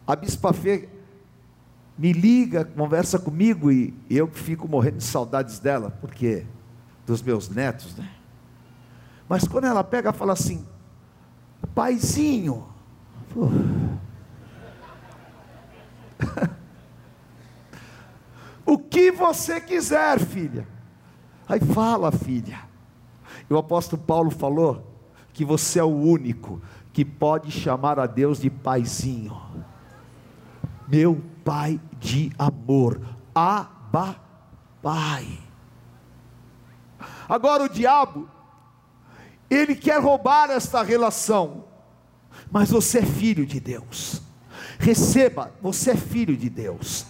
a 0.04 0.16
bispa 0.16 0.52
Fê 0.52 0.88
me 1.96 2.12
liga, 2.12 2.64
conversa 2.64 3.18
comigo 3.18 3.70
e 3.70 3.94
eu 4.10 4.26
fico 4.26 4.66
morrendo 4.66 4.98
de 4.98 5.04
saudades 5.04 5.60
dela, 5.60 5.96
porque 6.00 6.46
dos 7.06 7.22
meus 7.22 7.48
netos, 7.48 7.94
né? 7.96 8.10
Mas 9.28 9.46
quando 9.46 9.66
ela 9.66 9.84
pega, 9.84 10.12
fala 10.12 10.32
assim: 10.32 10.66
"Paizinho, 11.78 12.66
o 18.66 18.76
que 18.76 19.12
você 19.12 19.60
quiser, 19.60 20.18
filha. 20.18 20.66
Aí 21.48 21.60
fala, 21.60 22.10
filha. 22.10 22.58
E 23.48 23.54
o 23.54 23.58
apóstolo 23.58 24.02
Paulo 24.02 24.28
falou 24.28 24.92
que 25.32 25.44
você 25.44 25.78
é 25.78 25.84
o 25.84 25.86
único 25.86 26.60
que 26.92 27.04
pode 27.04 27.52
chamar 27.52 28.00
a 28.00 28.06
Deus 28.06 28.40
de 28.40 28.50
paizinho. 28.50 29.40
Meu 30.88 31.22
pai 31.44 31.80
de 32.00 32.32
amor. 32.36 33.00
Abba, 33.32 34.16
pai. 34.82 35.38
Agora 37.28 37.62
o 37.62 37.68
diabo, 37.68 38.28
ele 39.48 39.76
quer 39.76 40.02
roubar 40.02 40.50
esta 40.50 40.82
relação, 40.82 41.67
mas 42.50 42.70
você 42.70 42.98
é 42.98 43.06
filho 43.06 43.46
de 43.46 43.60
Deus. 43.60 44.22
Receba, 44.78 45.52
você 45.60 45.92
é 45.92 45.96
filho 45.96 46.36
de 46.36 46.48
Deus. 46.48 47.04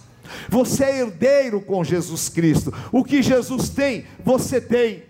Você 0.47 0.83
é 0.83 0.99
herdeiro 1.01 1.61
com 1.61 1.83
Jesus 1.83 2.29
Cristo. 2.29 2.73
O 2.91 3.03
que 3.03 3.21
Jesus 3.21 3.69
tem, 3.69 4.05
você 4.23 4.59
tem. 4.59 5.03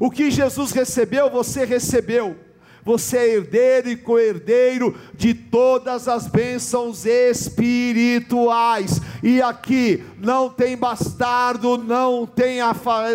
O 0.00 0.10
que 0.10 0.30
Jesus 0.30 0.72
recebeu, 0.72 1.30
você 1.30 1.64
recebeu. 1.64 2.36
Você 2.84 3.16
é 3.16 3.34
herdeiro 3.36 3.88
e 3.88 3.96
co-herdeiro 3.96 4.94
de 5.14 5.32
todas 5.32 6.06
as 6.06 6.26
bênçãos 6.26 7.06
espirituais. 7.06 9.00
E 9.22 9.40
aqui 9.40 10.04
não 10.18 10.50
tem 10.50 10.76
bastardo, 10.76 11.78
não 11.78 12.26
tem, 12.26 12.58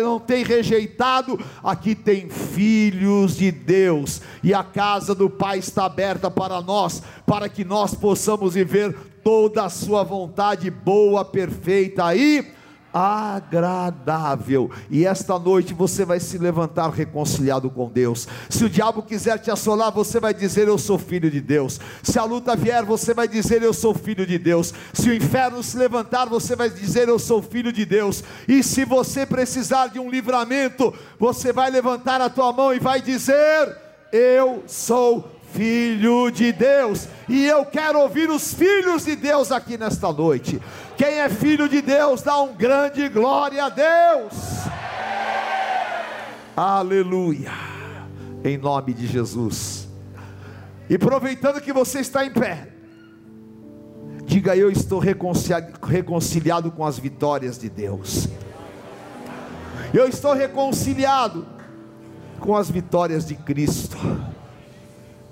não 0.02 0.18
tem 0.18 0.42
rejeitado, 0.42 1.38
aqui 1.62 1.94
tem 1.94 2.28
filhos 2.28 3.36
de 3.36 3.52
Deus. 3.52 4.20
E 4.42 4.52
a 4.52 4.64
casa 4.64 5.14
do 5.14 5.30
Pai 5.30 5.58
está 5.58 5.84
aberta 5.84 6.28
para 6.28 6.60
nós, 6.60 7.00
para 7.24 7.48
que 7.48 7.64
nós 7.64 7.94
possamos 7.94 8.54
viver 8.54 8.96
toda 9.22 9.64
a 9.64 9.68
sua 9.68 10.02
vontade 10.02 10.68
boa, 10.68 11.24
perfeita 11.24 12.12
e 12.16 12.58
agradável. 12.92 14.70
E 14.90 15.06
esta 15.06 15.38
noite 15.38 15.74
você 15.74 16.04
vai 16.04 16.20
se 16.20 16.38
levantar 16.38 16.90
reconciliado 16.90 17.70
com 17.70 17.88
Deus. 17.88 18.26
Se 18.48 18.64
o 18.64 18.70
diabo 18.70 19.02
quiser 19.02 19.38
te 19.38 19.50
assolar, 19.50 19.92
você 19.92 20.20
vai 20.20 20.34
dizer: 20.34 20.68
Eu 20.68 20.78
sou 20.78 20.98
filho 20.98 21.30
de 21.30 21.40
Deus. 21.40 21.80
Se 22.02 22.18
a 22.18 22.24
luta 22.24 22.56
vier, 22.56 22.84
você 22.84 23.14
vai 23.14 23.28
dizer: 23.28 23.62
Eu 23.62 23.72
sou 23.72 23.94
filho 23.94 24.26
de 24.26 24.38
Deus. 24.38 24.72
Se 24.92 25.08
o 25.08 25.14
inferno 25.14 25.62
se 25.62 25.76
levantar, 25.76 26.26
você 26.26 26.56
vai 26.56 26.70
dizer: 26.70 27.08
Eu 27.08 27.18
sou 27.18 27.42
filho 27.42 27.72
de 27.72 27.84
Deus. 27.84 28.22
E 28.46 28.62
se 28.62 28.84
você 28.84 29.24
precisar 29.24 29.88
de 29.88 29.98
um 29.98 30.10
livramento, 30.10 30.92
você 31.18 31.52
vai 31.52 31.70
levantar 31.70 32.20
a 32.20 32.30
tua 32.30 32.52
mão 32.52 32.74
e 32.74 32.78
vai 32.78 33.00
dizer: 33.00 33.76
Eu 34.12 34.64
sou 34.66 35.39
filho 35.52 36.30
de 36.30 36.52
Deus. 36.52 37.08
E 37.28 37.46
eu 37.46 37.64
quero 37.64 38.00
ouvir 38.00 38.30
os 38.30 38.54
filhos 38.54 39.04
de 39.04 39.16
Deus 39.16 39.52
aqui 39.52 39.76
nesta 39.76 40.12
noite. 40.12 40.60
Quem 40.96 41.20
é 41.20 41.28
filho 41.28 41.68
de 41.68 41.80
Deus, 41.82 42.22
dá 42.22 42.40
um 42.40 42.54
grande 42.54 43.08
glória 43.08 43.64
a 43.64 43.68
Deus. 43.68 44.32
Aleluia. 46.56 47.52
Em 48.44 48.58
nome 48.58 48.94
de 48.94 49.06
Jesus. 49.06 49.88
E 50.88 50.96
aproveitando 50.96 51.60
que 51.60 51.72
você 51.72 52.00
está 52.00 52.24
em 52.24 52.32
pé, 52.32 52.68
diga 54.24 54.56
eu 54.56 54.70
estou 54.70 54.98
reconciliado, 54.98 55.86
reconciliado 55.86 56.70
com 56.70 56.84
as 56.84 56.98
vitórias 56.98 57.58
de 57.58 57.68
Deus. 57.68 58.28
Eu 59.92 60.08
estou 60.08 60.32
reconciliado 60.32 61.46
com 62.40 62.56
as 62.56 62.70
vitórias 62.70 63.26
de 63.26 63.34
Cristo. 63.34 63.96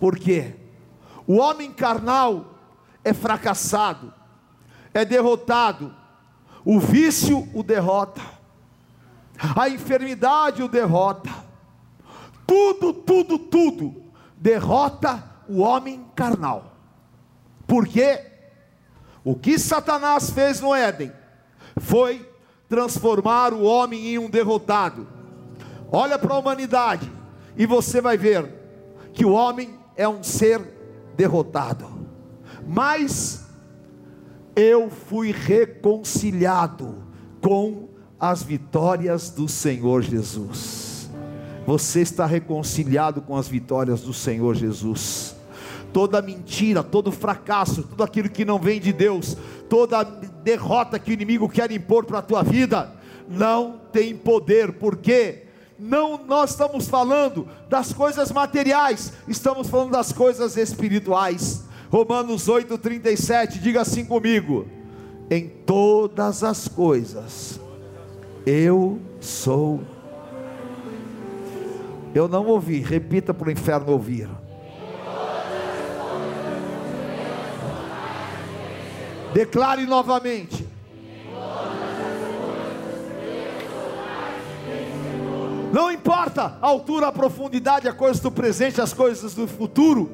Porque 0.00 0.54
o 1.26 1.36
homem 1.36 1.72
carnal 1.72 2.54
é 3.04 3.12
fracassado, 3.12 4.12
é 4.94 5.04
derrotado, 5.04 5.94
o 6.64 6.78
vício 6.78 7.48
o 7.54 7.62
derrota, 7.62 8.20
a 9.56 9.68
enfermidade 9.68 10.62
o 10.62 10.68
derrota, 10.68 11.30
tudo, 12.46 12.92
tudo, 12.92 13.38
tudo 13.38 14.02
derrota 14.36 15.22
o 15.48 15.60
homem 15.60 16.04
carnal. 16.14 16.72
Porque 17.66 18.24
o 19.24 19.34
que 19.34 19.58
Satanás 19.58 20.30
fez 20.30 20.60
no 20.60 20.74
Éden 20.74 21.12
foi 21.78 22.26
transformar 22.68 23.52
o 23.52 23.62
homem 23.62 24.14
em 24.14 24.18
um 24.18 24.30
derrotado. 24.30 25.06
Olha 25.90 26.18
para 26.18 26.34
a 26.34 26.38
humanidade 26.38 27.10
e 27.56 27.66
você 27.66 28.00
vai 28.00 28.16
ver 28.16 28.46
que 29.12 29.24
o 29.24 29.32
homem 29.32 29.77
é 29.98 30.08
um 30.08 30.22
ser 30.22 30.62
derrotado, 31.16 31.86
mas 32.64 33.44
eu 34.54 34.88
fui 34.88 35.32
reconciliado 35.32 37.02
com 37.42 37.88
as 38.18 38.42
vitórias 38.44 39.28
do 39.28 39.48
Senhor 39.48 40.02
Jesus. 40.02 41.10
Você 41.66 42.00
está 42.00 42.26
reconciliado 42.26 43.20
com 43.20 43.36
as 43.36 43.48
vitórias 43.48 44.00
do 44.00 44.14
Senhor 44.14 44.54
Jesus. 44.54 45.36
Toda 45.92 46.22
mentira, 46.22 46.82
todo 46.82 47.10
fracasso, 47.10 47.82
tudo 47.82 48.04
aquilo 48.04 48.30
que 48.30 48.44
não 48.44 48.58
vem 48.58 48.80
de 48.80 48.92
Deus, 48.92 49.36
toda 49.68 50.04
derrota 50.04 50.98
que 50.98 51.10
o 51.10 51.14
inimigo 51.14 51.48
quer 51.48 51.72
impor 51.72 52.04
para 52.04 52.20
a 52.20 52.22
tua 52.22 52.42
vida, 52.44 52.92
não 53.28 53.80
tem 53.92 54.16
poder, 54.16 54.74
porque 54.74 55.47
não 55.78 56.18
nós 56.26 56.50
estamos 56.50 56.88
falando 56.88 57.48
das 57.68 57.92
coisas 57.92 58.32
materiais, 58.32 59.12
estamos 59.28 59.68
falando 59.68 59.92
das 59.92 60.12
coisas 60.12 60.56
espirituais. 60.56 61.64
Romanos 61.90 62.48
8:37, 62.48 63.60
diga 63.60 63.82
assim 63.82 64.04
comigo: 64.04 64.66
em 65.30 65.48
todas 65.48 66.42
as 66.42 66.68
coisas. 66.68 67.60
Eu 68.46 68.98
sou. 69.20 69.80
Eu 72.14 72.26
não 72.26 72.46
ouvi, 72.46 72.80
repita 72.80 73.34
para 73.34 73.48
o 73.48 73.50
inferno 73.50 73.92
ouvir. 73.92 74.28
Declare 79.34 79.84
novamente. 79.86 80.66
Não 85.72 85.90
importa 85.90 86.58
a 86.60 86.66
altura, 86.66 87.08
a 87.08 87.12
profundidade, 87.12 87.88
a 87.88 87.92
coisas 87.92 88.20
do 88.20 88.30
presente, 88.30 88.80
as 88.80 88.92
coisas 88.92 89.34
do 89.34 89.46
futuro. 89.46 90.10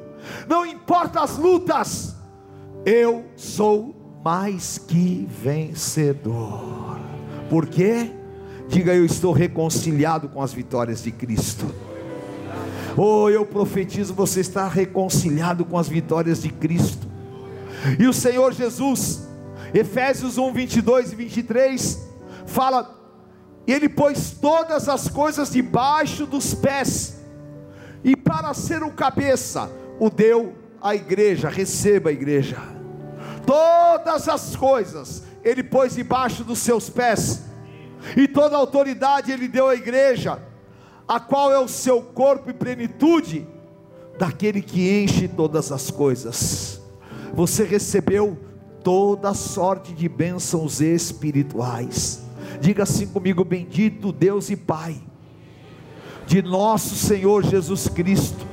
Não 0.47 0.65
importa 0.65 1.21
as 1.21 1.37
lutas. 1.37 2.15
Eu 2.85 3.25
sou 3.35 3.95
mais 4.23 4.77
que 4.77 5.27
vencedor. 5.29 6.99
Por 7.49 7.67
quê? 7.67 8.11
Diga 8.67 8.93
eu 8.93 9.05
estou 9.05 9.31
reconciliado 9.31 10.27
com 10.27 10.41
as 10.41 10.51
vitórias 10.51 11.03
de 11.03 11.11
Cristo. 11.11 11.65
Oh, 12.97 13.29
eu 13.29 13.45
profetizo, 13.45 14.13
você 14.13 14.39
está 14.39 14.67
reconciliado 14.67 15.65
com 15.65 15.77
as 15.77 15.87
vitórias 15.87 16.41
de 16.41 16.49
Cristo. 16.49 17.07
E 17.99 18.07
o 18.07 18.13
Senhor 18.13 18.53
Jesus, 18.53 19.27
Efésios 19.73 20.37
1, 20.37 20.53
22 20.53 21.11
e 21.11 21.15
23, 21.15 22.07
fala: 22.45 23.04
Ele 23.67 23.89
pôs 23.89 24.31
todas 24.31 24.87
as 24.87 25.07
coisas 25.07 25.51
debaixo 25.51 26.25
dos 26.25 26.53
pés, 26.53 27.17
e 28.03 28.15
para 28.15 28.53
ser 28.53 28.83
o 28.83 28.91
cabeça, 28.91 29.71
o 29.99 30.09
deu 30.09 30.55
à 30.81 30.93
igreja, 30.95 31.49
receba 31.49 32.09
a 32.09 32.13
igreja. 32.13 32.57
Todas 33.45 34.27
as 34.27 34.55
coisas 34.55 35.23
ele 35.43 35.63
pôs 35.63 35.95
debaixo 35.95 36.43
dos 36.43 36.59
seus 36.59 36.89
pés, 36.89 37.43
e 38.15 38.27
toda 38.27 38.55
autoridade 38.55 39.31
ele 39.31 39.47
deu 39.47 39.67
à 39.67 39.75
igreja, 39.75 40.39
a 41.07 41.19
qual 41.19 41.51
é 41.51 41.59
o 41.59 41.67
seu 41.67 42.01
corpo 42.01 42.49
e 42.49 42.53
plenitude 42.53 43.47
daquele 44.17 44.61
que 44.61 45.03
enche 45.03 45.27
todas 45.27 45.71
as 45.71 45.91
coisas 45.91 46.75
você 47.35 47.65
recebeu 47.65 48.37
toda 48.81 49.33
sorte 49.33 49.93
de 49.93 50.07
bênçãos 50.07 50.79
espirituais. 50.79 52.24
Diga 52.59 52.83
assim 52.83 53.07
comigo: 53.07 53.43
Bendito 53.43 54.11
Deus 54.11 54.49
e 54.49 54.55
Pai, 54.55 54.95
de 56.25 56.41
nosso 56.41 56.95
Senhor 56.95 57.43
Jesus 57.43 57.87
Cristo, 57.87 58.45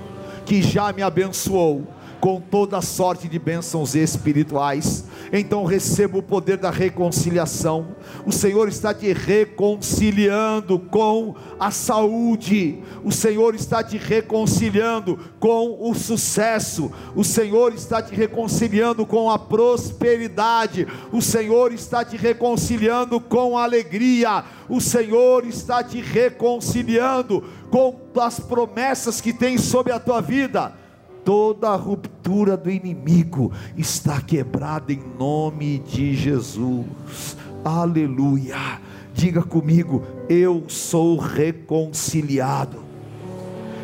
que 0.45 0.63
já 0.63 0.93
me 0.93 1.03
abençoou 1.03 1.87
com 2.23 2.41
toda 2.41 2.81
sorte 2.81 3.27
de 3.27 3.37
bênçãos 3.37 3.97
espirituais. 3.97 5.07
Então 5.33 5.65
receba 5.65 6.19
o 6.19 6.23
poder 6.23 6.57
da 6.57 6.71
reconciliação. 6.71 7.97
O 8.25 8.31
Senhor 8.31 8.69
está 8.69 8.95
te 8.95 9.13
reconciliando 9.13 10.79
com 10.79 11.35
a 11.59 11.73
saúde. 11.73 12.81
O 13.03 13.11
Senhor 13.11 13.57
está 13.57 13.83
te 13.83 13.99
reconciliando 13.99 15.19
com 15.41 15.77
o 15.81 15.93
sucesso. 15.97 16.93
O 17.17 17.25
Senhor 17.25 17.75
está 17.75 18.01
te 18.01 18.15
reconciliando 18.15 19.05
com 19.05 19.29
a 19.29 19.37
prosperidade. 19.37 20.87
O 21.11 21.21
Senhor 21.21 21.73
está 21.73 22.05
te 22.05 22.17
reconciliando 22.17 23.19
com 23.19 23.59
a 23.59 23.65
alegria. 23.65 24.45
O 24.69 24.81
Senhor 24.81 25.45
está 25.45 25.83
te 25.83 26.01
reconciliando 26.01 27.43
com 27.69 27.99
as 28.21 28.39
promessas 28.39 29.21
que 29.21 29.33
tem 29.33 29.59
sobre 29.59 29.93
a 29.93 29.99
tua 29.99 30.21
vida 30.21 30.81
toda 31.25 31.71
a 31.71 31.77
ruptura 31.77 32.57
do 32.57 32.71
inimigo 32.71 33.53
está 33.77 34.21
quebrada 34.21 34.93
em 34.93 35.03
nome 35.19 35.79
de 35.79 36.15
Jesus. 36.15 37.37
Aleluia. 37.65 38.81
Diga 39.15 39.43
comigo, 39.43 40.03
eu 40.29 40.65
sou 40.69 41.19
reconciliado 41.19 42.83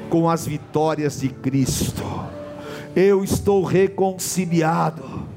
com 0.08 0.28
as 0.28 0.46
vitórias 0.46 1.20
de 1.20 1.28
Cristo. 1.28 2.02
Eu 2.96 3.22
estou 3.22 3.62
reconciliado 3.62 5.27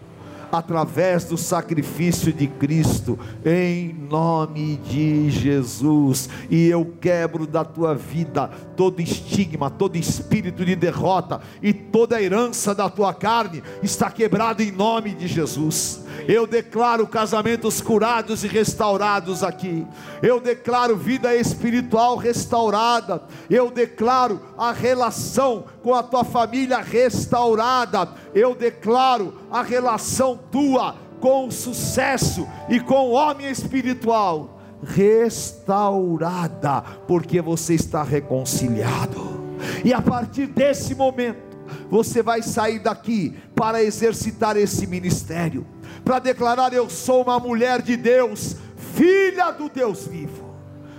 através 0.51 1.25
do 1.25 1.37
sacrifício 1.37 2.33
de 2.33 2.47
Cristo, 2.47 3.17
em 3.45 3.93
nome 3.93 4.77
de 4.77 5.29
Jesus. 5.29 6.29
E 6.49 6.67
eu 6.67 6.85
quebro 6.99 7.47
da 7.47 7.63
tua 7.63 7.95
vida 7.95 8.49
todo 8.75 9.01
estigma, 9.01 9.69
todo 9.69 9.95
espírito 9.95 10.65
de 10.65 10.75
derrota 10.75 11.41
e 11.61 11.73
toda 11.73 12.17
a 12.17 12.21
herança 12.21 12.75
da 12.75 12.89
tua 12.89 13.13
carne 13.13 13.63
está 13.81 14.09
quebrado 14.09 14.61
em 14.61 14.71
nome 14.71 15.13
de 15.13 15.27
Jesus. 15.27 16.03
Eu 16.27 16.45
declaro 16.45 17.07
casamentos 17.07 17.81
curados 17.81 18.43
e 18.43 18.47
restaurados 18.47 19.43
aqui. 19.43 19.85
Eu 20.21 20.39
declaro 20.39 20.95
vida 20.95 21.35
espiritual 21.35 22.15
restaurada. 22.17 23.23
Eu 23.49 23.71
declaro 23.71 24.39
a 24.57 24.71
relação 24.71 25.65
com 25.83 25.93
a 25.93 26.03
tua 26.03 26.23
família 26.23 26.79
restaurada. 26.79 28.09
Eu 28.33 28.55
declaro 28.55 29.33
a 29.51 29.61
relação 29.61 30.39
tua 30.51 30.95
com 31.19 31.47
o 31.47 31.51
sucesso 31.51 32.47
e 32.69 32.79
com 32.79 33.09
o 33.09 33.11
homem 33.11 33.49
espiritual 33.49 34.59
restaurada, 34.83 36.81
porque 37.07 37.39
você 37.41 37.75
está 37.75 38.01
reconciliado. 38.01 39.39
E 39.85 39.93
a 39.93 40.01
partir 40.01 40.47
desse 40.47 40.95
momento, 40.95 41.51
você 41.89 42.23
vai 42.23 42.41
sair 42.41 42.79
daqui 42.79 43.37
para 43.55 43.83
exercitar 43.83 44.57
esse 44.57 44.87
ministério 44.87 45.67
para 46.03 46.19
declarar: 46.19 46.73
Eu 46.73 46.89
sou 46.89 47.23
uma 47.23 47.39
mulher 47.39 47.81
de 47.81 47.95
Deus, 47.95 48.55
filha 48.93 49.51
do 49.51 49.69
Deus 49.69 50.07
vivo. 50.07 50.51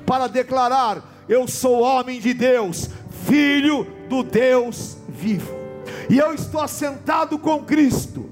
Para 0.07 0.27
declarar: 0.27 1.25
Eu 1.29 1.47
sou 1.49 1.81
homem 1.81 2.21
de 2.21 2.33
Deus, 2.35 2.89
filho 3.27 3.87
do 4.13 4.23
Deus 4.23 4.99
vivo. 5.09 5.55
E 6.11 6.19
eu 6.19 6.35
estou 6.35 6.61
assentado 6.61 7.39
com 7.39 7.65
Cristo, 7.65 8.29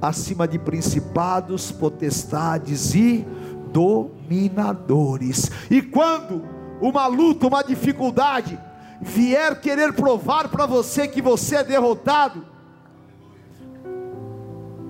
acima 0.00 0.48
de 0.48 0.58
principados, 0.58 1.70
potestades 1.70 2.94
e 2.94 3.26
dominadores. 3.70 5.50
E 5.70 5.82
quando 5.82 6.42
uma 6.80 7.06
luta, 7.06 7.46
uma 7.46 7.62
dificuldade 7.62 8.58
vier 8.98 9.60
querer 9.60 9.92
provar 9.92 10.48
para 10.48 10.64
você 10.64 11.06
que 11.06 11.20
você 11.20 11.56
é 11.56 11.64
derrotado, 11.64 12.42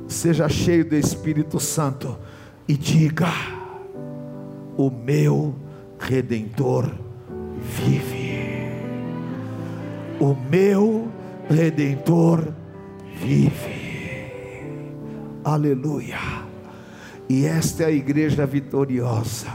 seja 0.06 0.48
cheio 0.48 0.88
do 0.88 0.94
Espírito 0.94 1.58
Santo 1.58 2.16
e 2.68 2.76
diga: 2.76 3.32
O 4.76 4.88
meu 4.90 5.56
redentor 5.98 6.88
vive. 7.60 8.23
O 10.24 10.34
meu 10.50 11.06
redentor 11.50 12.48
vive. 13.14 14.30
Aleluia. 15.44 16.16
E 17.28 17.44
esta 17.44 17.82
é 17.82 17.86
a 17.88 17.90
igreja 17.90 18.46
vitoriosa, 18.46 19.54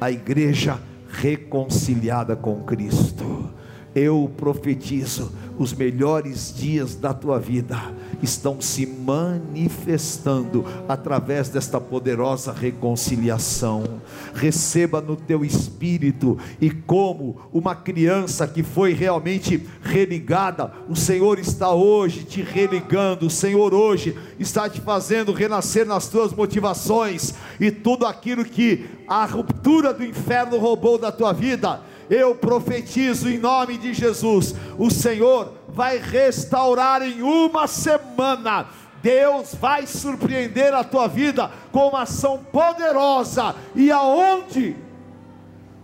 a 0.00 0.08
igreja 0.08 0.78
reconciliada 1.08 2.36
com 2.36 2.62
Cristo. 2.62 3.50
Eu 3.96 4.30
profetizo 4.36 5.32
os 5.58 5.72
melhores 5.72 6.52
dias 6.54 6.94
da 6.94 7.14
tua 7.14 7.38
vida 7.38 7.80
estão 8.22 8.60
se 8.60 8.84
manifestando 8.84 10.66
através 10.86 11.48
desta 11.48 11.80
poderosa 11.80 12.52
reconciliação. 12.52 14.02
Receba 14.34 15.00
no 15.00 15.16
teu 15.16 15.42
espírito 15.42 16.38
e 16.60 16.70
como 16.70 17.38
uma 17.50 17.74
criança 17.74 18.46
que 18.46 18.62
foi 18.62 18.92
realmente 18.92 19.66
religada, 19.82 20.70
o 20.90 20.94
Senhor 20.94 21.38
está 21.38 21.72
hoje 21.72 22.24
te 22.24 22.42
religando, 22.42 23.26
o 23.26 23.30
Senhor 23.30 23.72
hoje 23.72 24.14
está 24.38 24.68
te 24.68 24.82
fazendo 24.82 25.32
renascer 25.32 25.86
nas 25.86 26.06
tuas 26.06 26.34
motivações 26.34 27.32
e 27.58 27.70
tudo 27.70 28.04
aquilo 28.04 28.44
que 28.44 28.84
a 29.08 29.24
ruptura 29.24 29.94
do 29.94 30.04
inferno 30.04 30.58
roubou 30.58 30.98
da 30.98 31.10
tua 31.10 31.32
vida. 31.32 31.80
Eu 32.08 32.34
profetizo 32.34 33.28
em 33.28 33.38
nome 33.38 33.76
de 33.78 33.92
Jesus, 33.92 34.54
o 34.78 34.90
Senhor 34.90 35.52
vai 35.68 35.98
restaurar 35.98 37.02
em 37.02 37.22
uma 37.22 37.66
semana. 37.66 38.66
Deus 39.02 39.54
vai 39.54 39.86
surpreender 39.86 40.74
a 40.74 40.82
tua 40.82 41.06
vida 41.06 41.50
com 41.70 41.88
uma 41.88 42.02
ação 42.02 42.38
poderosa. 42.50 43.54
E 43.74 43.90
aonde 43.90 44.76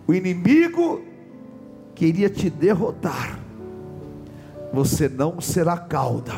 o 0.07 0.13
inimigo 0.13 1.01
queria 1.95 2.29
te 2.29 2.49
derrotar, 2.49 3.39
você 4.73 5.07
não 5.07 5.39
será 5.39 5.77
cauda, 5.77 6.33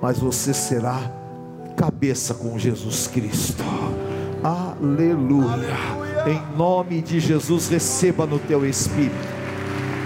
mas 0.00 0.18
você 0.18 0.54
será 0.54 1.12
cabeça 1.76 2.32
com 2.34 2.58
Jesus 2.58 3.08
Cristo. 3.08 3.62
Aleluia. 4.42 5.52
Aleluia. 5.52 6.05
Em 6.26 6.42
nome 6.56 7.00
de 7.00 7.20
Jesus, 7.20 7.68
receba 7.68 8.26
no 8.26 8.40
teu 8.40 8.66
espírito. 8.66 9.14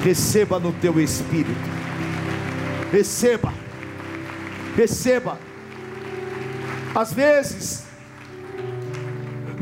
Receba 0.03 0.59
no 0.59 0.73
teu 0.73 1.01
espírito 1.01 1.81
Receba. 2.91 3.53
Receba. 4.77 5.39
Às 6.95 7.13
vezes, 7.13 7.87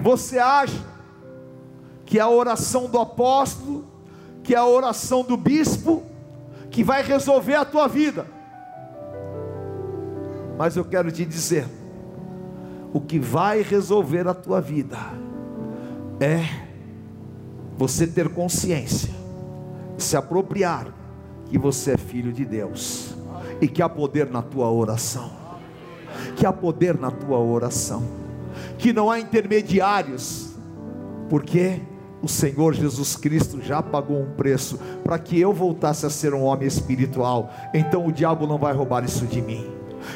Você 0.03 0.38
acha 0.38 0.87
que 2.07 2.18
é 2.18 2.23
a 2.23 2.29
oração 2.29 2.88
do 2.88 2.99
apóstolo, 2.99 3.85
que 4.42 4.55
é 4.55 4.59
a 4.59 4.64
oração 4.64 5.23
do 5.23 5.37
bispo, 5.37 6.03
que 6.71 6.83
vai 6.83 7.03
resolver 7.03 7.55
a 7.55 7.64
tua 7.64 7.87
vida. 7.87 8.27
Mas 10.57 10.77
eu 10.77 10.85
quero 10.85 11.12
te 11.12 11.25
dizer, 11.25 11.66
o 12.92 13.01
que 13.01 13.18
vai 13.18 13.61
resolver 13.61 14.27
a 14.27 14.33
tua 14.33 14.61
vida 14.61 14.97
é 16.20 16.68
você 17.76 18.07
ter 18.07 18.28
consciência, 18.28 19.11
se 19.96 20.16
apropriar 20.16 20.92
que 21.46 21.59
você 21.59 21.92
é 21.92 21.96
filho 21.96 22.33
de 22.33 22.44
Deus 22.44 23.14
e 23.61 23.68
que 23.68 23.83
há 23.83 23.88
poder 23.88 24.31
na 24.31 24.42
tua 24.42 24.70
oração. 24.70 25.31
Que 26.37 26.46
há 26.46 26.52
poder 26.52 26.98
na 26.98 27.11
tua 27.11 27.38
oração. 27.38 28.02
Que 28.76 28.92
não 28.92 29.11
há 29.11 29.20
intermediários. 29.20 30.52
Porque 31.28 31.81
o 32.22 32.28
Senhor 32.28 32.74
Jesus 32.74 33.16
Cristo 33.16 33.61
já 33.62 33.83
pagou 33.83 34.20
um 34.20 34.33
preço 34.33 34.78
para 35.04 35.18
que 35.18 35.38
eu 35.38 35.52
voltasse 35.52 36.04
a 36.04 36.11
ser 36.11 36.35
um 36.35 36.42
homem 36.42 36.66
espiritual. 36.66 37.50
Então 37.72 38.07
o 38.07 38.12
diabo 38.12 38.46
não 38.46 38.59
vai 38.59 38.72
roubar 38.72 39.04
isso 39.04 39.26
de 39.26 39.40
mim. 39.40 39.70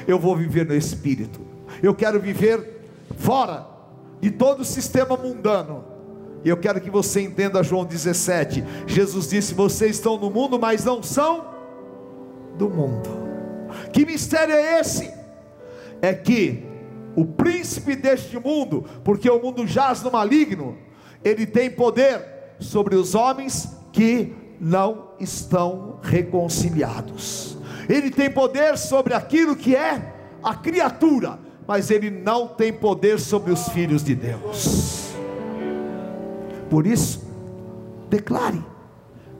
Eu 0.07 0.19
vou 0.19 0.37
viver 0.37 0.67
no 0.67 0.75
espírito. 0.75 1.41
Eu 1.83 1.95
quero 1.95 2.21
viver 2.21 2.89
fora 3.17 3.67
de 4.21 4.31
todo 4.31 4.61
o 4.61 4.65
sistema 4.65 5.17
mundano. 5.17 5.92
E 6.45 6.49
eu 6.49 6.57
quero 6.57 6.81
que 6.81 6.91
você 6.91 7.21
entenda 7.21 7.63
João 7.63 7.85
17. 7.85 8.65
Jesus 8.87 9.29
disse: 9.29 9.55
Vocês 9.55 9.97
estão 9.97 10.19
no 10.19 10.31
mundo, 10.31 10.59
mas 10.59 10.85
não 10.85 11.03
são 11.03 11.47
do 12.57 12.69
mundo. 12.69 13.09
Que 13.93 14.05
mistério 14.05 14.55
é 14.55 14.81
esse? 14.81 15.11
É 16.01 16.13
que 16.13 16.65
o 17.15 17.25
príncipe 17.25 17.95
deste 17.95 18.39
mundo, 18.39 18.85
porque 19.05 19.31
o 19.31 19.41
mundo 19.41 19.67
jaz 19.67 20.03
no 20.03 20.11
maligno, 20.11 20.77
ele 21.25 21.47
tem 21.47 21.71
poder 21.71 22.25
sobre 22.59 22.97
os 22.97 23.15
homens 23.15 23.69
que 23.93 24.35
não 24.61 25.13
estão 25.21 25.99
reconciliados. 26.03 27.57
Ele 27.89 28.11
tem 28.11 28.31
poder 28.31 28.79
sobre 28.79 29.15
aquilo 29.15 29.57
que 29.57 29.77
é 29.77 30.13
a 30.43 30.55
criatura, 30.55 31.39
mas 31.67 31.91
ele 31.91 32.11
não 32.11 32.49
tem 32.49 32.73
poder 32.73 33.19
sobre 33.19 33.53
os 33.53 33.69
filhos 33.69 34.03
de 34.03 34.15
Deus. 34.15 35.02
Por 36.73 36.87
isso, 36.87 37.23
declare: 38.09 38.65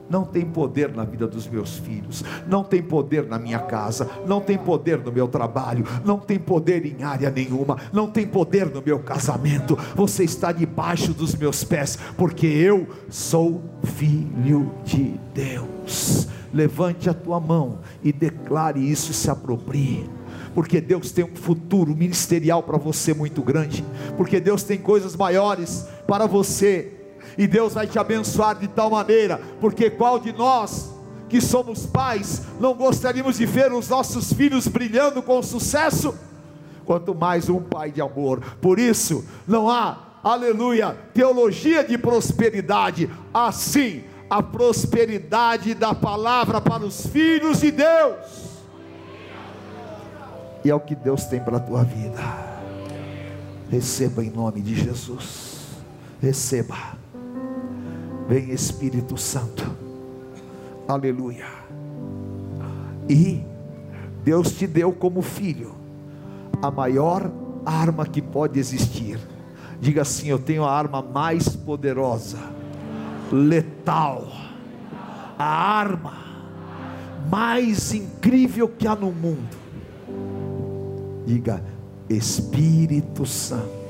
não 0.07 0.23
tem 0.23 0.45
poder 0.45 0.93
na 0.93 1.03
vida 1.03 1.25
dos 1.25 1.47
meus 1.47 1.79
filhos, 1.79 2.23
não 2.47 2.63
tem 2.63 2.79
poder 2.79 3.25
na 3.25 3.39
minha 3.39 3.57
casa, 3.57 4.07
não 4.27 4.39
tem 4.39 4.55
poder 4.55 4.99
no 4.99 5.11
meu 5.11 5.27
trabalho, 5.27 5.83
não 6.05 6.19
tem 6.19 6.37
poder 6.37 6.85
em 6.85 7.01
área 7.01 7.31
nenhuma, 7.31 7.79
não 7.91 8.07
tem 8.07 8.27
poder 8.27 8.67
no 8.67 8.83
meu 8.85 8.99
casamento. 8.99 9.75
Você 9.95 10.23
está 10.23 10.51
debaixo 10.51 11.11
dos 11.11 11.33
meus 11.33 11.63
pés, 11.63 11.97
porque 12.15 12.45
eu 12.45 12.87
sou 13.09 13.63
filho 13.81 14.71
de 14.85 15.19
Deus. 15.33 16.27
Levante 16.53 17.09
a 17.09 17.15
tua 17.15 17.39
mão 17.39 17.79
e 18.03 18.13
declare 18.13 18.79
isso 18.79 19.09
e 19.09 19.13
se 19.15 19.27
aproprie 19.27 20.07
porque 20.53 20.79
Deus 20.79 21.11
tem 21.11 21.25
um 21.25 21.35
futuro 21.35 21.95
ministerial 21.95 22.61
para 22.61 22.77
você 22.77 23.11
muito 23.11 23.41
grande, 23.41 23.83
porque 24.15 24.39
Deus 24.39 24.61
tem 24.61 24.77
coisas 24.77 25.15
maiores 25.15 25.87
para 26.05 26.27
você 26.27 27.02
e 27.37 27.47
Deus 27.47 27.73
vai 27.73 27.87
te 27.87 27.97
abençoar 27.97 28.55
de 28.55 28.67
tal 28.67 28.89
maneira, 28.89 29.41
porque 29.59 29.89
qual 29.89 30.19
de 30.19 30.31
nós 30.31 30.91
que 31.29 31.41
somos 31.41 31.85
pais 31.85 32.43
não 32.59 32.73
gostaríamos 32.73 33.37
de 33.37 33.45
ver 33.45 33.71
os 33.71 33.89
nossos 33.89 34.31
filhos 34.33 34.67
brilhando 34.67 35.21
com 35.21 35.41
sucesso? 35.41 36.15
Quanto 36.85 37.15
mais 37.15 37.49
um 37.49 37.61
pai 37.61 37.91
de 37.91 38.01
amor, 38.01 38.41
por 38.61 38.77
isso 38.77 39.23
não 39.47 39.69
há, 39.69 39.97
aleluia, 40.23 40.97
teologia 41.13 41.83
de 41.83 41.97
prosperidade, 41.97 43.09
assim 43.33 44.03
a 44.29 44.41
prosperidade 44.41 45.73
da 45.73 45.93
palavra 45.93 46.59
para 46.59 46.83
os 46.83 47.05
filhos 47.05 47.59
de 47.59 47.71
Deus, 47.71 48.53
e 50.63 50.69
é 50.69 50.75
o 50.75 50.79
que 50.79 50.95
Deus 50.95 51.25
tem 51.25 51.39
para 51.39 51.57
a 51.57 51.59
tua 51.59 51.83
vida. 51.83 52.21
Receba 53.69 54.23
em 54.23 54.29
nome 54.29 54.61
de 54.61 54.75
Jesus. 54.75 55.67
Receba. 56.21 57.02
Vem 58.27 58.51
Espírito 58.51 59.17
Santo. 59.17 59.63
Aleluia. 60.87 61.45
E 63.09 63.43
Deus 64.23 64.51
te 64.53 64.65
deu 64.65 64.91
como 64.93 65.21
filho 65.21 65.75
a 66.61 66.71
maior 66.71 67.29
arma 67.65 68.05
que 68.05 68.21
pode 68.21 68.59
existir. 68.59 69.19
Diga 69.79 70.03
assim: 70.03 70.27
Eu 70.27 70.39
tenho 70.39 70.63
a 70.63 70.71
arma 70.71 71.01
mais 71.01 71.49
poderosa, 71.49 72.39
letal, 73.31 74.27
a 75.37 75.45
arma 75.45 76.23
mais 77.29 77.93
incrível 77.93 78.67
que 78.67 78.87
há 78.87 78.95
no 78.95 79.11
mundo. 79.11 79.57
Diga 81.25 81.63
Espírito 82.09 83.25
Santo. 83.25 83.83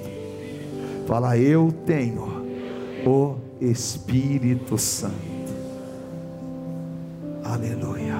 Fala, 1.05 1.37
eu 1.37 1.73
tenho 1.85 2.45
o 3.05 3.35
Espírito 3.63 4.77
Santo. 4.77 5.13
Aleluia. 7.43 8.17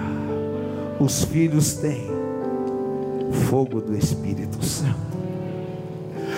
Os 1.00 1.26
filhos 1.26 1.74
têm 1.76 2.08
fogo 3.50 3.82
do 3.82 3.96
Espírito 3.98 4.64
Santo. 4.64 4.96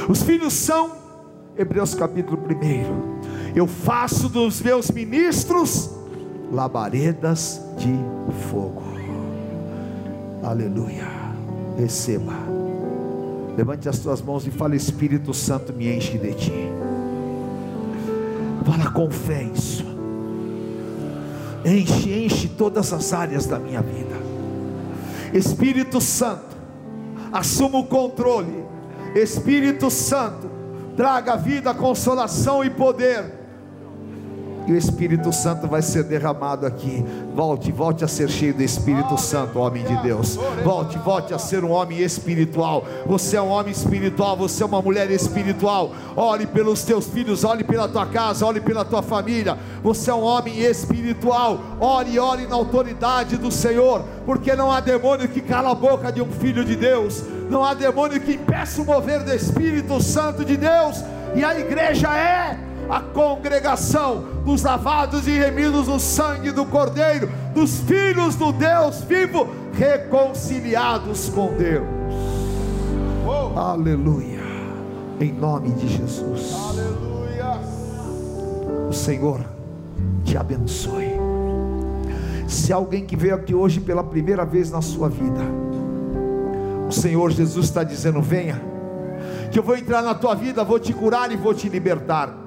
Os 0.09 0.23
filhos 0.23 0.53
são, 0.53 0.91
Hebreus 1.55 1.93
capítulo 1.93 2.41
1. 2.41 3.55
Eu 3.55 3.67
faço 3.67 4.27
dos 4.27 4.61
meus 4.61 4.89
ministros 4.89 5.91
labaredas 6.51 7.61
de 7.77 7.93
fogo. 8.49 8.81
Aleluia. 10.43 11.07
Receba. 11.77 12.33
Levante 13.55 13.87
as 13.87 13.99
tuas 13.99 14.21
mãos 14.21 14.47
e 14.47 14.51
fale: 14.51 14.75
Espírito 14.75 15.33
Santo, 15.33 15.73
me 15.73 15.95
enche 15.95 16.17
de 16.17 16.33
ti. 16.33 16.84
Fala 18.65 18.89
com 18.91 19.09
fé 19.11 19.43
isso. 19.43 19.85
Enche, 21.63 22.25
enche 22.25 22.47
todas 22.47 22.91
as 22.91 23.13
áreas 23.13 23.45
da 23.45 23.59
minha 23.59 23.81
vida. 23.81 24.15
Espírito 25.33 26.01
Santo, 26.01 26.55
assuma 27.31 27.79
o 27.79 27.85
controle. 27.85 28.65
Espírito 29.15 29.89
Santo, 29.89 30.49
traga 30.97 31.35
vida, 31.35 31.73
consolação 31.73 32.63
e 32.63 32.69
poder 32.69 33.44
e 34.67 34.71
o 34.71 34.77
Espírito 34.77 35.31
Santo 35.31 35.67
vai 35.67 35.81
ser 35.81 36.03
derramado 36.03 36.65
aqui. 36.65 37.05
Volte, 37.33 37.71
volte 37.71 38.03
a 38.03 38.07
ser 38.07 38.29
cheio 38.29 38.53
do 38.53 38.63
Espírito 38.63 39.17
Santo, 39.17 39.59
homem 39.59 39.83
de 39.83 39.95
Deus. 40.01 40.37
Volte, 40.63 40.97
volte 40.97 41.33
a 41.33 41.39
ser 41.39 41.63
um 41.63 41.71
homem 41.71 41.99
espiritual. 41.99 42.85
Você 43.05 43.37
é 43.37 43.41
um 43.41 43.49
homem 43.49 43.71
espiritual, 43.71 44.35
você 44.35 44.63
é 44.63 44.65
uma 44.65 44.81
mulher 44.81 45.11
espiritual. 45.11 45.91
Ore 46.15 46.47
pelos 46.47 46.83
teus 46.83 47.07
filhos, 47.07 47.43
ore 47.43 47.63
pela 47.63 47.87
tua 47.87 48.05
casa, 48.05 48.45
ore 48.45 48.59
pela 48.59 48.83
tua 48.83 49.01
família. 49.01 49.57
Você 49.83 50.09
é 50.09 50.13
um 50.13 50.23
homem 50.23 50.59
espiritual. 50.59 51.59
Ore, 51.79 52.17
ore 52.17 52.47
na 52.47 52.55
autoridade 52.55 53.37
do 53.37 53.51
Senhor, 53.51 54.03
porque 54.25 54.55
não 54.55 54.71
há 54.71 54.79
demônio 54.79 55.27
que 55.27 55.41
cala 55.41 55.71
a 55.71 55.75
boca 55.75 56.11
de 56.11 56.21
um 56.21 56.31
filho 56.31 56.65
de 56.65 56.75
Deus. 56.75 57.23
Não 57.49 57.63
há 57.63 57.73
demônio 57.73 58.19
que 58.19 58.33
impeça 58.33 58.81
o 58.81 58.85
mover 58.85 59.23
do 59.23 59.33
Espírito 59.33 60.01
Santo 60.01 60.43
de 60.43 60.57
Deus. 60.57 61.03
E 61.35 61.43
a 61.43 61.59
igreja 61.59 62.07
é 62.17 62.57
a 62.89 62.99
congregação 62.99 64.23
dos 64.45 64.63
lavados 64.63 65.27
e 65.27 65.31
remidos 65.31 65.87
no 65.87 65.99
sangue 65.99 66.51
do 66.51 66.65
Cordeiro, 66.65 67.29
dos 67.53 67.79
filhos 67.81 68.35
do 68.35 68.51
Deus 68.51 69.01
vivo, 69.01 69.47
reconciliados 69.73 71.29
com 71.29 71.53
Deus. 71.55 71.85
Oh. 73.25 73.57
Aleluia. 73.57 74.43
Em 75.19 75.31
nome 75.31 75.71
de 75.71 75.87
Jesus. 75.87 76.53
Aleluia. 76.53 77.59
O 78.89 78.93
Senhor 78.93 79.41
te 80.23 80.37
abençoe. 80.37 81.15
Se 82.47 82.71
alguém 82.71 83.05
que 83.05 83.15
veio 83.15 83.35
aqui 83.35 83.55
hoje 83.55 83.79
pela 83.79 84.03
primeira 84.03 84.45
vez 84.45 84.69
na 84.69 84.81
sua 84.81 85.09
vida, 85.09 85.41
o 86.87 86.91
Senhor 86.91 87.31
Jesus 87.31 87.65
está 87.65 87.83
dizendo: 87.83 88.21
venha, 88.21 88.61
que 89.51 89.57
eu 89.57 89.63
vou 89.63 89.75
entrar 89.75 90.03
na 90.03 90.13
tua 90.13 90.35
vida, 90.35 90.63
vou 90.63 90.79
te 90.79 90.93
curar 90.93 91.31
e 91.31 91.35
vou 91.35 91.53
te 91.53 91.67
libertar. 91.67 92.44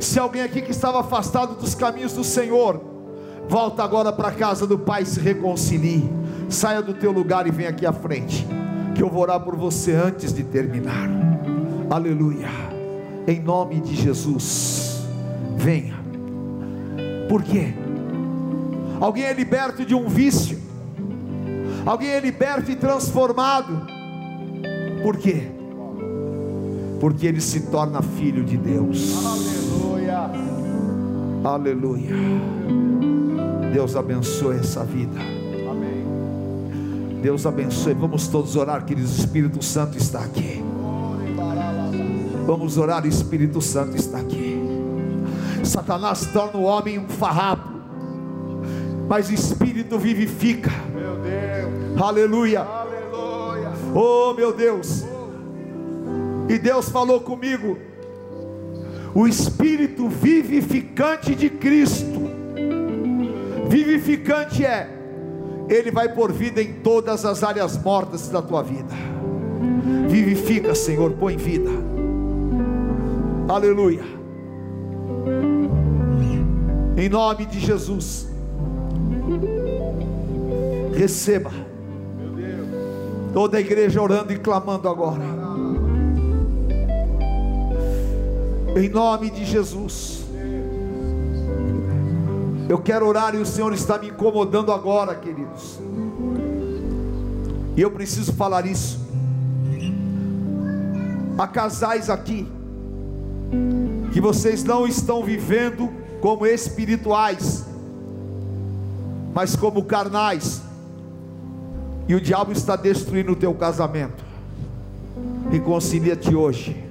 Se 0.00 0.18
alguém 0.18 0.42
aqui 0.42 0.62
que 0.62 0.70
estava 0.70 1.00
afastado 1.00 1.54
dos 1.54 1.74
caminhos 1.74 2.12
do 2.12 2.24
Senhor, 2.24 2.80
volta 3.48 3.82
agora 3.82 4.12
para 4.12 4.28
a 4.28 4.32
casa 4.32 4.66
do 4.66 4.78
Pai, 4.78 5.04
se 5.04 5.20
reconcilie, 5.20 6.08
saia 6.48 6.82
do 6.82 6.94
teu 6.94 7.12
lugar 7.12 7.46
e 7.46 7.50
vem 7.50 7.66
aqui 7.66 7.84
à 7.84 7.92
frente, 7.92 8.46
que 8.94 9.02
eu 9.02 9.08
vou 9.08 9.22
orar 9.22 9.40
por 9.40 9.56
você 9.56 9.92
antes 9.92 10.32
de 10.32 10.44
terminar. 10.44 11.08
Aleluia. 11.90 12.48
Em 13.26 13.40
nome 13.40 13.80
de 13.80 13.94
Jesus, 13.94 15.02
venha. 15.56 15.98
Por 17.28 17.42
quê? 17.42 17.74
Alguém 19.00 19.24
é 19.24 19.32
liberto 19.32 19.84
de 19.84 19.94
um 19.94 20.08
vício. 20.08 20.58
Alguém 21.86 22.10
é 22.10 22.20
liberto 22.20 22.70
e 22.70 22.76
transformado. 22.76 23.86
Por 25.02 25.16
quê? 25.16 25.59
Porque 27.00 27.26
ele 27.26 27.40
se 27.40 27.60
torna 27.62 28.02
filho 28.02 28.44
de 28.44 28.58
Deus. 28.58 29.16
Aleluia. 29.24 30.30
Aleluia. 31.42 32.14
Deus 33.72 33.96
abençoe 33.96 34.56
essa 34.56 34.84
vida. 34.84 35.18
Amém. 35.70 37.20
Deus 37.22 37.46
abençoe. 37.46 37.94
Vamos 37.94 38.28
todos 38.28 38.54
orar, 38.54 38.84
queridos. 38.84 39.16
O 39.16 39.20
Espírito 39.20 39.64
Santo 39.64 39.96
está 39.96 40.20
aqui. 40.20 40.62
Vamos 42.46 42.76
orar, 42.76 43.04
o 43.04 43.08
Espírito 43.08 43.62
Santo 43.62 43.96
está 43.96 44.18
aqui. 44.18 44.60
Satanás 45.62 46.26
torna 46.32 46.58
o 46.58 46.64
homem 46.64 46.98
um 46.98 47.08
farrapo, 47.08 47.70
mas 49.08 49.30
o 49.30 49.34
Espírito 49.34 49.98
vivifica. 49.98 50.70
Meu 50.92 51.16
Deus. 51.16 52.02
Aleluia. 52.02 52.60
Aleluia. 52.60 53.72
Oh 53.94 54.34
meu 54.34 54.52
Deus. 54.52 55.04
E 56.50 56.58
Deus 56.58 56.88
falou 56.88 57.20
comigo. 57.20 57.78
O 59.14 59.24
Espírito 59.28 60.08
vivificante 60.08 61.32
de 61.32 61.48
Cristo. 61.48 62.28
Vivificante 63.68 64.64
é. 64.64 64.90
Ele 65.68 65.92
vai 65.92 66.12
por 66.12 66.32
vida 66.32 66.60
em 66.60 66.72
todas 66.72 67.24
as 67.24 67.44
áreas 67.44 67.80
mortas 67.80 68.28
da 68.28 68.42
tua 68.42 68.64
vida. 68.64 68.92
Vivifica, 70.08 70.74
Senhor, 70.74 71.12
põe 71.12 71.36
vida. 71.36 71.70
Aleluia. 73.48 74.02
Em 76.96 77.08
nome 77.08 77.46
de 77.46 77.60
Jesus. 77.60 78.28
Receba. 80.96 81.52
Toda 83.32 83.58
a 83.58 83.60
igreja 83.60 84.02
orando 84.02 84.32
e 84.32 84.38
clamando 84.40 84.88
agora. 84.88 85.39
Em 88.76 88.88
nome 88.88 89.30
de 89.30 89.44
Jesus. 89.44 90.24
Eu 92.68 92.78
quero 92.78 93.04
orar 93.06 93.34
e 93.34 93.38
o 93.38 93.46
Senhor 93.46 93.72
está 93.72 93.98
me 93.98 94.08
incomodando 94.08 94.70
agora, 94.72 95.14
queridos. 95.14 95.80
E 97.76 97.80
eu 97.80 97.90
preciso 97.90 98.32
falar 98.32 98.64
isso. 98.64 99.00
Há 101.36 101.48
casais 101.48 102.08
aqui 102.08 102.46
que 104.12 104.20
vocês 104.20 104.62
não 104.62 104.86
estão 104.86 105.24
vivendo 105.24 105.90
como 106.20 106.46
espirituais, 106.46 107.64
mas 109.34 109.56
como 109.56 109.84
carnais. 109.84 110.62
E 112.06 112.14
o 112.14 112.20
diabo 112.20 112.52
está 112.52 112.76
destruindo 112.76 113.32
o 113.32 113.36
teu 113.36 113.52
casamento. 113.54 114.22
Reconcilia-te 115.50 116.34
hoje. 116.34 116.89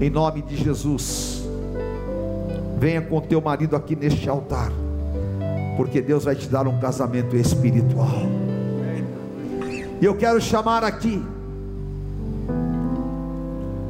Em 0.00 0.08
nome 0.08 0.40
de 0.40 0.56
Jesus. 0.56 1.44
Venha 2.78 3.02
com 3.02 3.20
teu 3.20 3.40
marido 3.40 3.76
aqui 3.76 3.94
neste 3.94 4.28
altar. 4.28 4.72
Porque 5.76 6.00
Deus 6.00 6.24
vai 6.24 6.34
te 6.34 6.48
dar 6.48 6.66
um 6.66 6.80
casamento 6.80 7.36
espiritual. 7.36 8.22
E 10.00 10.04
eu 10.04 10.16
quero 10.16 10.40
chamar 10.40 10.82
aqui. 10.82 11.22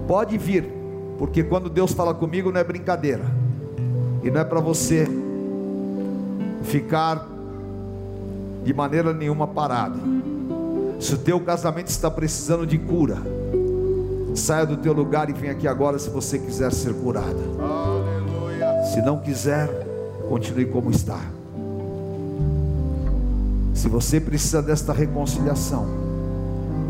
Pode 0.08 0.36
vir, 0.36 0.64
porque 1.16 1.44
quando 1.44 1.70
Deus 1.70 1.92
fala 1.92 2.12
comigo 2.12 2.50
não 2.50 2.60
é 2.60 2.64
brincadeira. 2.64 3.24
E 4.24 4.30
não 4.30 4.40
é 4.40 4.44
para 4.44 4.58
você 4.58 5.06
ficar 6.64 7.28
de 8.64 8.74
maneira 8.74 9.14
nenhuma 9.14 9.46
parado. 9.46 10.00
Se 10.98 11.14
o 11.14 11.18
teu 11.18 11.38
casamento 11.40 11.86
está 11.86 12.10
precisando 12.10 12.66
de 12.66 12.76
cura, 12.76 13.18
saia 14.34 14.64
do 14.66 14.76
teu 14.76 14.92
lugar 14.92 15.28
e 15.28 15.32
venha 15.32 15.52
aqui 15.52 15.66
agora 15.66 15.98
se 15.98 16.10
você 16.10 16.38
quiser 16.38 16.72
ser 16.72 16.94
curada. 16.94 17.42
Aleluia. 17.58 18.84
Se 18.92 19.02
não 19.02 19.18
quiser, 19.18 19.68
continue 20.28 20.66
como 20.66 20.90
está. 20.90 21.20
Se 23.74 23.88
você 23.88 24.20
precisa 24.20 24.60
desta 24.60 24.92
reconciliação, 24.92 25.86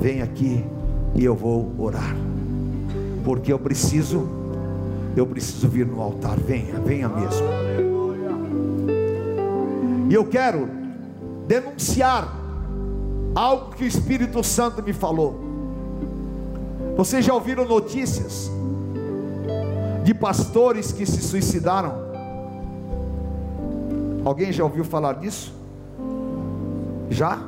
vem 0.00 0.22
aqui 0.22 0.64
e 1.14 1.24
eu 1.24 1.34
vou 1.34 1.72
orar. 1.78 2.16
Porque 3.24 3.52
eu 3.52 3.58
preciso, 3.58 4.28
eu 5.16 5.26
preciso 5.26 5.68
vir 5.68 5.86
no 5.86 6.00
altar. 6.00 6.38
Venha, 6.38 6.80
venha 6.80 7.08
mesmo. 7.08 7.46
E 10.08 10.14
eu 10.14 10.24
quero 10.24 10.68
denunciar 11.46 12.36
algo 13.34 13.74
que 13.74 13.84
o 13.84 13.86
Espírito 13.86 14.42
Santo 14.42 14.82
me 14.82 14.92
falou. 14.92 15.49
Vocês 17.00 17.24
já 17.24 17.32
ouviram 17.32 17.64
notícias 17.64 18.50
de 20.04 20.12
pastores 20.12 20.92
que 20.92 21.06
se 21.06 21.22
suicidaram? 21.22 21.94
Alguém 24.22 24.52
já 24.52 24.62
ouviu 24.64 24.84
falar 24.84 25.14
disso? 25.14 25.50
Já? 27.08 27.38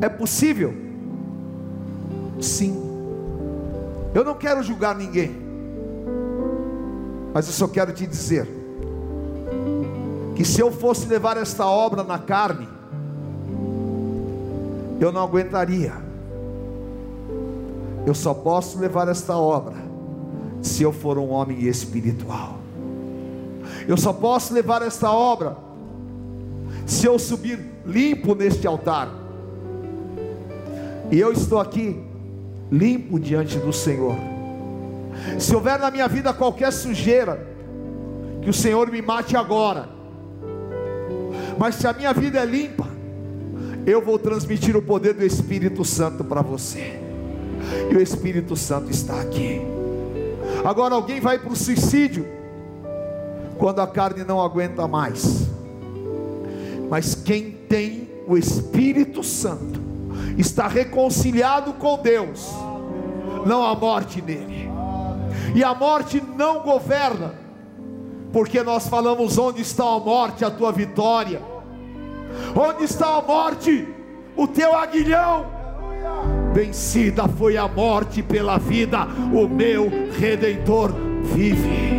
É 0.00 0.08
possível? 0.08 0.72
Sim. 2.40 2.80
Eu 4.14 4.24
não 4.24 4.34
quero 4.36 4.62
julgar 4.62 4.94
ninguém, 4.94 5.34
mas 7.34 7.48
eu 7.48 7.54
só 7.54 7.66
quero 7.66 7.92
te 7.92 8.06
dizer 8.06 8.46
que 10.36 10.44
se 10.44 10.60
eu 10.60 10.70
fosse 10.70 11.08
levar 11.08 11.36
esta 11.38 11.66
obra 11.66 12.04
na 12.04 12.20
carne, 12.20 12.68
eu 15.00 15.10
não 15.10 15.24
aguentaria. 15.24 16.06
Eu 18.08 18.14
só 18.14 18.32
posso 18.32 18.78
levar 18.78 19.06
esta 19.06 19.36
obra 19.36 19.74
se 20.62 20.82
eu 20.82 20.94
for 20.94 21.18
um 21.18 21.28
homem 21.28 21.64
espiritual. 21.64 22.58
Eu 23.86 23.98
só 23.98 24.14
posso 24.14 24.54
levar 24.54 24.80
esta 24.80 25.12
obra 25.12 25.58
se 26.86 27.04
eu 27.04 27.18
subir 27.18 27.60
limpo 27.84 28.34
neste 28.34 28.66
altar. 28.66 29.10
E 31.10 31.20
eu 31.20 31.30
estou 31.30 31.58
aqui 31.58 32.02
limpo 32.72 33.20
diante 33.20 33.58
do 33.58 33.74
Senhor. 33.74 34.16
Se 35.38 35.54
houver 35.54 35.78
na 35.78 35.90
minha 35.90 36.08
vida 36.08 36.32
qualquer 36.32 36.72
sujeira, 36.72 37.46
que 38.40 38.48
o 38.48 38.54
Senhor 38.54 38.90
me 38.90 39.02
mate 39.02 39.36
agora. 39.36 39.86
Mas 41.58 41.74
se 41.74 41.86
a 41.86 41.92
minha 41.92 42.14
vida 42.14 42.38
é 42.38 42.46
limpa, 42.46 42.88
eu 43.84 44.00
vou 44.00 44.18
transmitir 44.18 44.74
o 44.78 44.80
poder 44.80 45.12
do 45.12 45.26
Espírito 45.26 45.84
Santo 45.84 46.24
para 46.24 46.40
você. 46.40 47.07
E 47.90 47.96
o 47.96 48.00
Espírito 48.00 48.56
Santo 48.56 48.90
está 48.90 49.20
aqui. 49.20 49.60
Agora 50.64 50.94
alguém 50.94 51.20
vai 51.20 51.38
para 51.38 51.52
o 51.52 51.56
suicídio 51.56 52.26
quando 53.58 53.80
a 53.80 53.86
carne 53.86 54.24
não 54.24 54.40
aguenta 54.40 54.86
mais. 54.86 55.48
Mas 56.88 57.14
quem 57.14 57.50
tem 57.68 58.08
o 58.26 58.36
Espírito 58.36 59.22
Santo 59.22 59.80
está 60.36 60.68
reconciliado 60.68 61.72
com 61.74 61.98
Deus. 61.98 62.48
Não 63.46 63.62
há 63.62 63.74
morte 63.74 64.22
nele. 64.22 64.68
E 65.54 65.64
a 65.64 65.74
morte 65.74 66.22
não 66.36 66.60
governa. 66.60 67.34
Porque 68.32 68.62
nós 68.62 68.86
falamos 68.88 69.38
onde 69.38 69.62
está 69.62 69.84
a 69.84 69.98
morte, 69.98 70.44
a 70.44 70.50
tua 70.50 70.70
vitória. 70.70 71.40
Onde 72.54 72.84
está 72.84 73.16
a 73.16 73.22
morte? 73.22 73.88
O 74.36 74.46
teu 74.46 74.76
aguilhão. 74.76 75.46
Vencida 76.58 77.28
foi 77.28 77.56
a 77.56 77.68
morte 77.68 78.20
pela 78.20 78.58
vida, 78.58 79.06
o 79.32 79.46
meu 79.46 79.88
redentor 80.18 80.92
vive. 81.32 81.96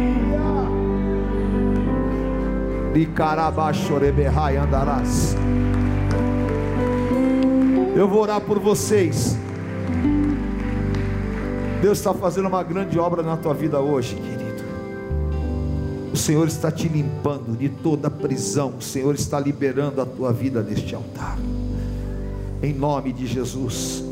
Andarás. 4.62 5.34
Eu 7.96 8.06
vou 8.06 8.22
orar 8.22 8.42
por 8.42 8.60
vocês. 8.60 9.38
Deus 11.82 11.98
está 11.98 12.14
fazendo 12.14 12.50
uma 12.50 12.62
grande 12.62 13.00
obra 13.00 13.24
na 13.24 13.38
tua 13.38 13.54
vida 13.54 13.80
hoje, 13.80 14.16
querido. 14.16 14.62
O 16.12 16.18
Senhor 16.18 16.50
está 16.50 16.70
te 16.70 16.90
limpando 16.90 17.58
de 17.58 17.70
toda 17.70 18.12
prisão. 18.12 18.74
O 18.78 18.82
Senhor 18.82 19.16
está 19.16 19.40
liberando 19.40 20.02
a 20.02 20.06
tua 20.06 20.34
vida 20.34 20.62
neste 20.62 20.94
altar. 20.94 21.40
Em 22.62 22.74
nome 22.74 23.14
de 23.14 23.26
Jesus. 23.26 24.09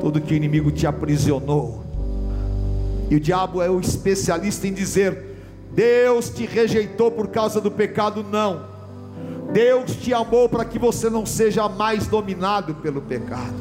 Tudo 0.00 0.20
que 0.20 0.34
o 0.34 0.36
inimigo 0.36 0.70
te 0.70 0.86
aprisionou. 0.86 1.84
E 3.10 3.16
o 3.16 3.20
diabo 3.20 3.62
é 3.62 3.70
o 3.70 3.80
especialista 3.80 4.66
em 4.66 4.72
dizer: 4.72 5.34
Deus 5.72 6.30
te 6.30 6.46
rejeitou 6.46 7.10
por 7.10 7.28
causa 7.28 7.60
do 7.60 7.70
pecado. 7.70 8.24
Não. 8.30 8.74
Deus 9.52 9.96
te 9.96 10.12
amou 10.12 10.48
para 10.48 10.64
que 10.64 10.78
você 10.78 11.08
não 11.08 11.24
seja 11.24 11.68
mais 11.68 12.06
dominado 12.06 12.74
pelo 12.74 13.00
pecado. 13.00 13.54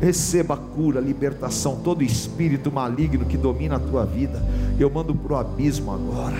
Receba 0.00 0.56
cura, 0.56 1.00
libertação, 1.00 1.80
todo 1.82 2.04
espírito 2.04 2.70
maligno 2.70 3.24
que 3.24 3.36
domina 3.36 3.76
a 3.76 3.80
tua 3.80 4.06
vida. 4.06 4.40
Eu 4.78 4.88
mando 4.88 5.14
para 5.14 5.32
o 5.32 5.36
abismo 5.36 5.92
agora. 5.92 6.36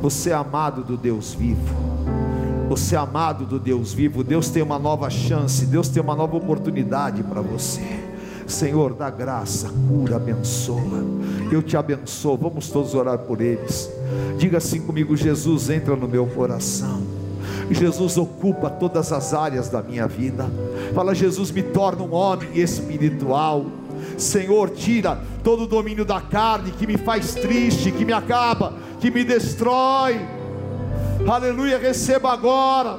Você 0.00 0.30
é 0.30 0.34
amado 0.34 0.84
do 0.84 0.96
Deus 0.96 1.34
vivo. 1.34 1.74
Você 2.72 2.94
é 2.94 2.98
amado 2.98 3.44
do 3.44 3.58
Deus 3.58 3.92
vivo. 3.92 4.24
Deus 4.24 4.48
tem 4.48 4.62
uma 4.62 4.78
nova 4.78 5.10
chance. 5.10 5.66
Deus 5.66 5.90
tem 5.90 6.02
uma 6.02 6.16
nova 6.16 6.38
oportunidade 6.38 7.22
para 7.22 7.42
você. 7.42 7.82
Senhor, 8.46 8.94
dá 8.94 9.10
graça, 9.10 9.70
cura, 9.86 10.16
abençoa. 10.16 11.04
Eu 11.50 11.62
te 11.62 11.76
abençoo. 11.76 12.38
Vamos 12.38 12.70
todos 12.70 12.94
orar 12.94 13.18
por 13.18 13.42
eles. 13.42 13.90
Diga 14.38 14.56
assim 14.56 14.80
comigo: 14.80 15.14
Jesus, 15.14 15.68
entra 15.68 15.94
no 15.94 16.08
meu 16.08 16.24
coração. 16.28 17.02
Jesus 17.70 18.16
ocupa 18.16 18.70
todas 18.70 19.12
as 19.12 19.34
áreas 19.34 19.68
da 19.68 19.82
minha 19.82 20.08
vida. 20.08 20.48
Fala, 20.94 21.14
Jesus 21.14 21.50
me 21.50 21.62
torna 21.62 22.02
um 22.02 22.14
homem 22.14 22.58
espiritual. 22.58 23.66
Senhor, 24.16 24.70
tira 24.70 25.20
todo 25.44 25.64
o 25.64 25.66
domínio 25.66 26.06
da 26.06 26.22
carne 26.22 26.70
que 26.70 26.86
me 26.86 26.96
faz 26.96 27.34
triste, 27.34 27.92
que 27.92 28.06
me 28.06 28.14
acaba, 28.14 28.72
que 28.98 29.10
me 29.10 29.24
destrói. 29.24 30.18
Aleluia, 31.28 31.78
receba 31.78 32.32
agora. 32.32 32.98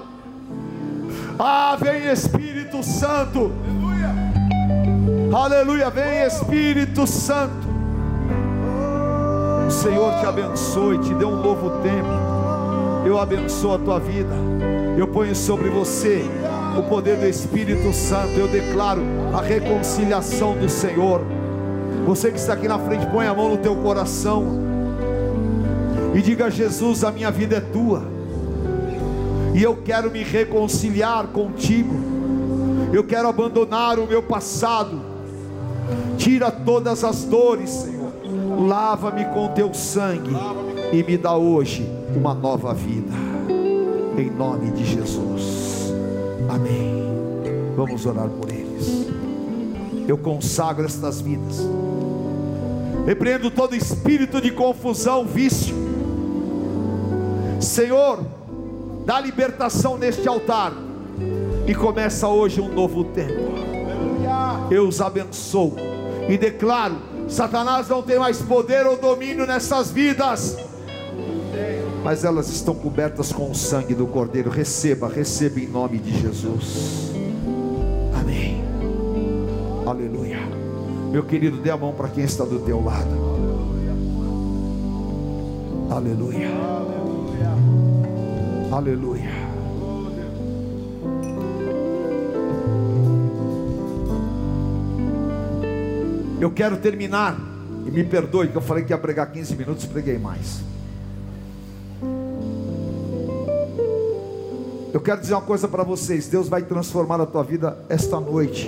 Ah, 1.37 1.77
vem 1.79 2.11
Espírito 2.11 2.81
Santo. 2.83 3.51
Aleluia, 5.35 5.89
vem 5.89 6.23
Espírito 6.25 7.05
Santo. 7.05 7.67
O 9.67 9.71
Senhor 9.71 10.19
te 10.19 10.25
abençoe, 10.25 10.99
te 10.99 11.13
dê 11.15 11.25
um 11.25 11.41
novo 11.41 11.69
tempo. 11.81 12.07
Eu 13.05 13.19
abençoo 13.19 13.73
a 13.73 13.79
tua 13.79 13.99
vida. 13.99 14.33
Eu 14.97 15.07
ponho 15.07 15.35
sobre 15.35 15.69
você 15.69 16.23
o 16.77 16.83
poder 16.83 17.17
do 17.17 17.27
Espírito 17.27 17.91
Santo. 17.91 18.39
Eu 18.39 18.47
declaro 18.47 19.01
a 19.33 19.41
reconciliação 19.41 20.55
do 20.55 20.69
Senhor. 20.69 21.21
Você 22.05 22.31
que 22.31 22.37
está 22.37 22.53
aqui 22.53 22.67
na 22.67 22.79
frente, 22.79 23.05
põe 23.07 23.27
a 23.27 23.33
mão 23.33 23.49
no 23.49 23.57
teu 23.57 23.75
coração 23.75 24.63
e 26.13 26.21
diga: 26.21 26.49
Jesus, 26.49 27.03
a 27.03 27.11
minha 27.11 27.31
vida 27.31 27.57
é 27.57 27.59
tua, 27.59 28.03
e 29.53 29.61
eu 29.61 29.77
quero 29.77 30.09
me 30.09 30.23
reconciliar 30.23 31.27
contigo. 31.27 31.93
Eu 32.91 33.03
quero 33.03 33.27
abandonar 33.27 33.99
o 33.99 34.07
meu 34.07 34.23
passado. 34.23 34.99
Tira 36.17 36.51
todas 36.51 37.03
as 37.03 37.23
dores, 37.23 37.69
Senhor. 37.69 38.11
Lava-me 38.67 39.25
com 39.25 39.49
teu 39.49 39.73
sangue 39.73 40.35
e 40.91 41.03
me 41.03 41.17
dá 41.17 41.35
hoje 41.35 41.87
uma 42.15 42.33
nova 42.33 42.73
vida. 42.73 43.11
Em 44.17 44.29
nome 44.29 44.71
de 44.71 44.85
Jesus. 44.85 45.93
Amém. 46.49 47.03
Vamos 47.75 48.05
orar 48.05 48.29
por 48.29 48.49
eles. 48.49 49.07
Eu 50.07 50.17
consagro 50.17 50.85
estas 50.85 51.21
vidas. 51.21 51.61
Repreendo 53.05 53.51
todo 53.51 53.75
espírito 53.75 54.39
de 54.39 54.51
confusão, 54.51 55.25
vício. 55.25 55.75
Senhor, 57.59 58.19
dá 59.05 59.19
libertação 59.19 59.97
neste 59.97 60.27
altar. 60.27 60.73
E 61.67 61.73
começa 61.73 62.27
hoje 62.27 62.59
um 62.59 62.73
novo 62.73 63.03
tempo. 63.05 63.53
Eu 64.69 64.87
os 64.87 64.99
abençoo 64.99 65.75
e 66.27 66.37
declaro: 66.37 66.95
Satanás 67.27 67.87
não 67.87 68.01
tem 68.01 68.19
mais 68.19 68.41
poder 68.41 68.85
ou 68.85 68.97
domínio 68.97 69.45
nessas 69.45 69.91
vidas 69.91 70.57
mas 72.03 72.25
elas 72.25 72.49
estão 72.49 72.75
cobertas 72.75 73.31
com 73.31 73.49
o 73.49 73.55
sangue 73.55 73.95
do 73.95 74.05
Cordeiro. 74.05 74.49
Receba, 74.49 75.07
receba 75.07 75.59
em 75.59 75.67
nome 75.67 75.97
de 75.99 76.19
Jesus. 76.19 77.11
Amém. 78.19 78.61
Aleluia. 79.85 80.39
Meu 81.11 81.23
querido, 81.23 81.57
dê 81.57 81.69
a 81.69 81.77
mão 81.77 81.93
para 81.93 82.09
quem 82.09 82.25
está 82.25 82.43
do 82.43 82.59
teu 82.59 82.83
lado. 82.83 83.33
Aleluia. 85.89 86.49
Aleluia. 86.49 87.72
Eu 96.41 96.51
quero 96.51 96.77
terminar, 96.77 97.37
e 97.85 97.91
me 97.91 98.03
perdoe 98.03 98.47
que 98.47 98.55
eu 98.55 98.61
falei 98.61 98.83
que 98.83 98.91
ia 98.91 98.97
pregar 98.97 99.31
15 99.31 99.55
minutos, 99.55 99.85
preguei 99.85 100.17
mais. 100.17 100.61
Eu 104.93 105.01
quero 105.01 105.21
dizer 105.21 105.33
uma 105.33 105.41
coisa 105.41 105.67
para 105.67 105.83
vocês: 105.83 106.27
Deus 106.27 106.49
vai 106.49 106.63
transformar 106.63 107.21
a 107.21 107.25
tua 107.25 107.43
vida 107.43 107.77
esta 107.89 108.19
noite. 108.19 108.67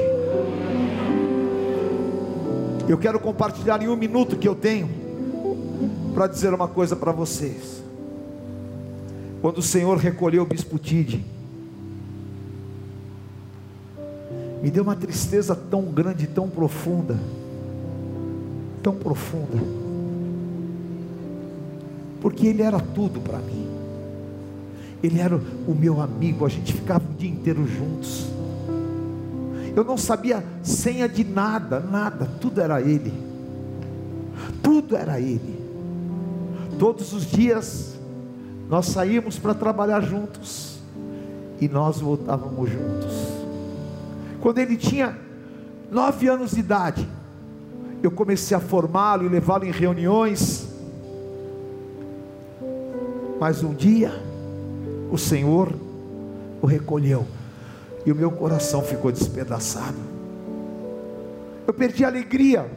Eu 2.87 2.97
quero 2.97 3.19
compartilhar 3.19 3.81
em 3.81 3.87
um 3.87 3.95
minuto 3.95 4.37
que 4.37 4.47
eu 4.47 4.55
tenho 4.55 4.89
para 6.13 6.27
dizer 6.27 6.53
uma 6.53 6.67
coisa 6.67 6.95
para 6.95 7.11
vocês. 7.11 7.84
Quando 9.45 9.59
o 9.59 9.61
Senhor 9.61 9.95
recolheu 9.99 10.41
o 10.41 10.45
bispo 10.47 10.79
Tide, 10.79 11.23
me 14.59 14.71
deu 14.71 14.81
uma 14.81 14.95
tristeza 14.95 15.55
tão 15.55 15.83
grande, 15.83 16.25
tão 16.25 16.49
profunda, 16.49 17.15
tão 18.81 18.95
profunda, 18.95 19.59
porque 22.19 22.47
ele 22.47 22.63
era 22.63 22.79
tudo 22.79 23.21
para 23.21 23.37
mim. 23.37 23.67
Ele 25.03 25.19
era 25.19 25.35
o 25.35 25.75
meu 25.75 26.01
amigo, 26.01 26.43
a 26.43 26.49
gente 26.49 26.73
ficava 26.73 27.05
o 27.07 27.13
dia 27.13 27.29
inteiro 27.29 27.67
juntos. 27.67 28.25
Eu 29.75 29.83
não 29.83 29.95
sabia 29.95 30.43
senha 30.63 31.07
de 31.07 31.23
nada, 31.23 31.79
nada, 31.79 32.27
tudo 32.41 32.61
era 32.61 32.81
ele. 32.81 33.13
Tudo 34.63 34.97
era 34.97 35.19
ele. 35.19 35.63
Todos 36.79 37.13
os 37.13 37.27
dias 37.27 37.94
nós 38.69 38.87
saímos 38.87 39.37
para 39.37 39.53
trabalhar 39.53 40.01
juntos 40.01 40.79
e 41.59 41.67
nós 41.67 41.99
voltávamos 41.99 42.69
juntos. 42.69 43.13
Quando 44.41 44.57
ele 44.59 44.77
tinha 44.77 45.17
nove 45.91 46.27
anos 46.27 46.51
de 46.51 46.59
idade, 46.59 47.07
eu 48.01 48.11
comecei 48.11 48.55
a 48.55 48.59
formá-lo 48.59 49.25
e 49.25 49.29
levá-lo 49.29 49.65
em 49.65 49.71
reuniões. 49.71 50.67
Mas 53.39 53.63
um 53.63 53.73
dia, 53.73 54.11
o 55.11 55.17
Senhor 55.17 55.73
o 56.61 56.67
recolheu 56.67 57.25
e 58.05 58.11
o 58.11 58.15
meu 58.15 58.31
coração 58.31 58.81
ficou 58.81 59.11
despedaçado. 59.11 59.97
Eu 61.67 61.73
perdi 61.73 62.03
a 62.03 62.07
alegria, 62.07 62.69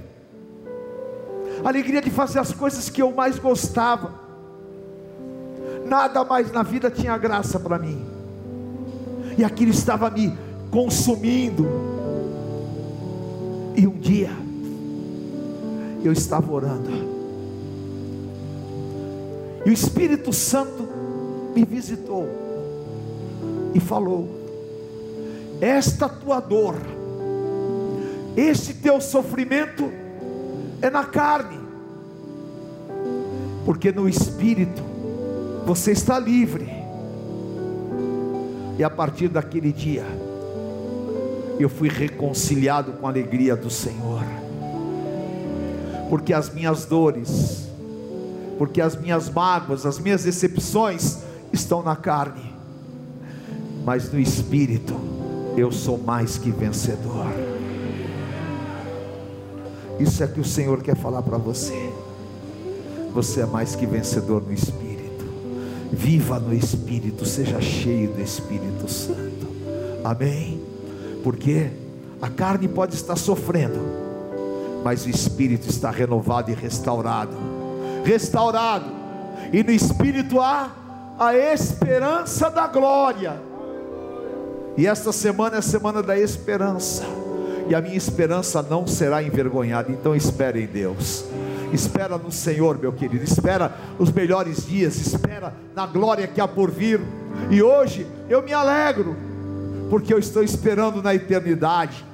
a 1.64 1.68
alegria 1.68 2.01
de 2.01 2.11
fazer 2.11 2.39
as 2.39 2.53
coisas 2.53 2.89
que 2.89 3.03
eu 3.03 3.12
mais 3.12 3.39
gostava. 3.39 4.28
Nada 5.89 6.22
mais 6.22 6.53
na 6.53 6.62
vida 6.62 6.91
tinha 6.91 7.16
graça 7.16 7.59
para 7.59 7.78
mim, 7.78 8.05
e 9.39 9.45
aquilo 9.45 9.70
estava 9.70 10.11
me 10.11 10.36
consumindo. 10.70 11.66
E 13.74 13.86
um 13.86 13.99
dia, 13.99 14.30
eu 16.05 16.12
estava 16.12 16.53
orando, 16.53 16.91
e 19.64 19.70
o 19.70 19.72
Espírito 19.72 20.30
Santo 20.32 20.86
me 21.55 21.64
visitou 21.64 22.28
e 23.72 23.80
falou: 23.80 24.28
Esta 25.62 26.07
tua 26.07 26.39
dor, 26.39 26.74
este 28.36 28.74
teu 28.74 29.01
sofrimento 29.01 29.91
é 30.82 30.91
na 30.91 31.05
carne, 31.05 31.59
porque 33.64 33.91
no 33.91 34.07
espírito 34.07 34.88
você 35.68 35.92
está 35.92 36.18
livre. 36.18 36.66
E 38.78 38.82
a 38.82 38.88
partir 38.88 39.28
daquele 39.28 39.70
dia, 39.70 40.06
eu 41.60 41.68
fui 41.68 41.90
reconciliado 41.90 42.92
com 42.92 43.06
a 43.06 43.10
alegria 43.10 43.54
do 43.54 43.68
Senhor, 43.68 44.24
porque 46.08 46.32
as 46.32 46.48
minhas 46.54 46.86
dores, 46.86 47.68
porque 48.56 48.80
as 48.80 48.96
minhas 48.96 49.28
mágoas, 49.28 49.84
as 49.84 49.98
minhas 49.98 50.24
decepções, 50.24 51.18
estão 51.52 51.82
na 51.82 51.96
carne, 51.96 52.50
mas 53.84 54.10
no 54.10 54.18
espírito 54.18 54.98
eu 55.54 55.70
sou 55.70 55.98
mais 55.98 56.38
que 56.38 56.50
vencedor. 56.50 57.26
Isso 60.00 60.24
é 60.24 60.26
que 60.26 60.40
o 60.40 60.44
Senhor 60.44 60.80
quer 60.80 60.96
falar 60.96 61.20
para 61.20 61.36
você. 61.36 61.92
Você 63.12 63.42
é 63.42 63.46
mais 63.46 63.74
que 63.74 63.84
vencedor 63.84 64.42
no 64.42 64.52
espírito. 64.52 64.88
Viva 65.91 66.39
no 66.39 66.55
espírito, 66.55 67.24
seja 67.24 67.61
cheio 67.61 68.12
do 68.12 68.20
Espírito 68.20 68.91
Santo. 68.91 69.49
Amém. 70.05 70.61
Porque 71.22 71.70
a 72.20 72.28
carne 72.28 72.68
pode 72.68 72.95
estar 72.95 73.16
sofrendo, 73.16 73.80
mas 74.84 75.05
o 75.07 75.11
espírito 75.11 75.68
está 75.68 75.91
renovado 75.91 76.51
e 76.51 76.55
restaurado. 76.55 77.36
Restaurado. 78.05 78.86
E 79.53 79.62
no 79.62 79.70
espírito 79.70 80.41
há 80.41 80.70
a 81.18 81.34
esperança 81.34 82.51
da 82.51 82.66
glória. 82.66 83.41
E 84.76 84.86
esta 84.86 85.11
semana 85.11 85.57
é 85.57 85.59
a 85.59 85.62
semana 85.62 86.03
da 86.03 86.18
esperança. 86.18 87.05
E 87.68 87.74
a 87.74 87.80
minha 87.80 87.97
esperança 87.97 88.62
não 88.62 88.86
será 88.86 89.22
envergonhada. 89.22 89.91
Então 89.91 90.14
espere 90.14 90.62
em 90.62 90.66
Deus. 90.66 91.24
Espera 91.72 92.16
no 92.18 92.32
Senhor, 92.32 92.78
meu 92.78 92.92
querido. 92.92 93.24
Espera 93.24 93.74
os 93.98 94.10
melhores 94.10 94.66
dias. 94.66 94.96
Espera 94.96 95.54
na 95.74 95.86
glória 95.86 96.26
que 96.26 96.40
há 96.40 96.48
por 96.48 96.70
vir. 96.70 97.00
E 97.50 97.62
hoje 97.62 98.06
eu 98.28 98.42
me 98.42 98.52
alegro, 98.52 99.16
porque 99.90 100.12
eu 100.12 100.18
estou 100.18 100.42
esperando 100.42 101.02
na 101.02 101.14
eternidade 101.14 102.04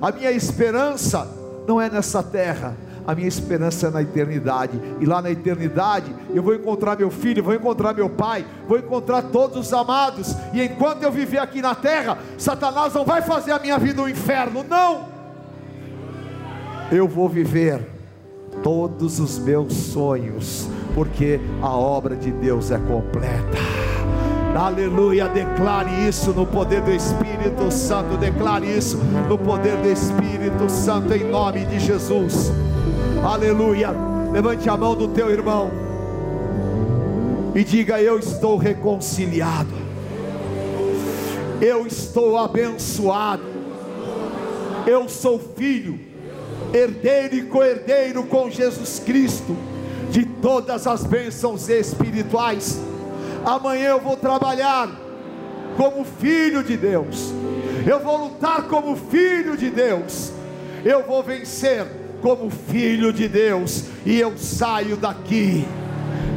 A 0.00 0.12
minha 0.12 0.30
esperança 0.30 1.26
não 1.66 1.80
é 1.80 1.88
nessa 1.90 2.22
terra, 2.22 2.76
a 3.06 3.14
minha 3.14 3.26
esperança 3.26 3.88
é 3.88 3.90
na 3.90 4.02
eternidade. 4.02 4.80
E 5.00 5.06
lá 5.06 5.22
na 5.22 5.30
eternidade 5.30 6.14
eu 6.34 6.42
vou 6.42 6.54
encontrar 6.54 6.98
meu 6.98 7.10
filho, 7.10 7.42
vou 7.42 7.54
encontrar 7.54 7.94
meu 7.94 8.10
pai, 8.10 8.44
vou 8.68 8.78
encontrar 8.78 9.22
todos 9.22 9.66
os 9.66 9.72
amados. 9.72 10.36
E 10.52 10.62
enquanto 10.62 11.02
eu 11.02 11.10
viver 11.10 11.38
aqui 11.38 11.62
na 11.62 11.74
terra, 11.74 12.18
Satanás 12.36 12.92
não 12.92 13.04
vai 13.04 13.22
fazer 13.22 13.52
a 13.52 13.58
minha 13.58 13.78
vida 13.78 14.02
um 14.02 14.08
inferno, 14.08 14.64
não. 14.68 15.16
Eu 16.90 17.08
vou 17.08 17.28
viver 17.28 17.95
todos 18.62 19.20
os 19.20 19.38
meus 19.38 19.72
sonhos, 19.72 20.68
porque 20.94 21.40
a 21.62 21.70
obra 21.70 22.16
de 22.16 22.30
Deus 22.30 22.70
é 22.70 22.78
completa. 22.78 23.58
Aleluia, 24.56 25.28
declare 25.28 26.08
isso 26.08 26.32
no 26.32 26.46
poder 26.46 26.80
do 26.80 26.90
Espírito 26.90 27.70
Santo, 27.70 28.16
declare 28.16 28.66
isso 28.66 28.96
no 29.28 29.36
poder 29.36 29.76
do 29.76 29.88
Espírito 29.88 30.70
Santo, 30.70 31.12
em 31.12 31.24
nome 31.30 31.66
de 31.66 31.78
Jesus. 31.78 32.50
Aleluia. 33.22 33.90
Levante 34.32 34.68
a 34.68 34.76
mão 34.76 34.94
do 34.94 35.08
teu 35.08 35.30
irmão 35.30 35.70
e 37.54 37.64
diga: 37.64 38.00
Eu 38.00 38.18
estou 38.18 38.56
reconciliado, 38.56 39.74
eu 41.60 41.86
estou 41.86 42.36
abençoado, 42.36 43.42
eu 44.86 45.08
sou 45.08 45.38
filho, 45.38 45.98
herdeiro 46.76 47.34
e 47.34 47.42
co-herdeiro 47.42 48.24
com 48.24 48.50
Jesus 48.50 49.00
Cristo 49.04 49.56
de 50.10 50.24
todas 50.24 50.86
as 50.86 51.04
bênçãos 51.04 51.68
espirituais. 51.68 52.80
Amanhã 53.44 53.90
eu 53.90 54.00
vou 54.00 54.16
trabalhar 54.16 54.90
como 55.76 56.04
filho 56.04 56.62
de 56.62 56.76
Deus, 56.76 57.32
eu 57.86 58.00
vou 58.00 58.16
lutar 58.24 58.62
como 58.62 58.96
filho 58.96 59.56
de 59.56 59.68
Deus, 59.68 60.32
eu 60.84 61.02
vou 61.02 61.22
vencer 61.22 61.86
como 62.22 62.50
filho 62.50 63.12
de 63.12 63.28
Deus, 63.28 63.84
e 64.04 64.18
eu 64.18 64.36
saio 64.38 64.96
daqui 64.96 65.66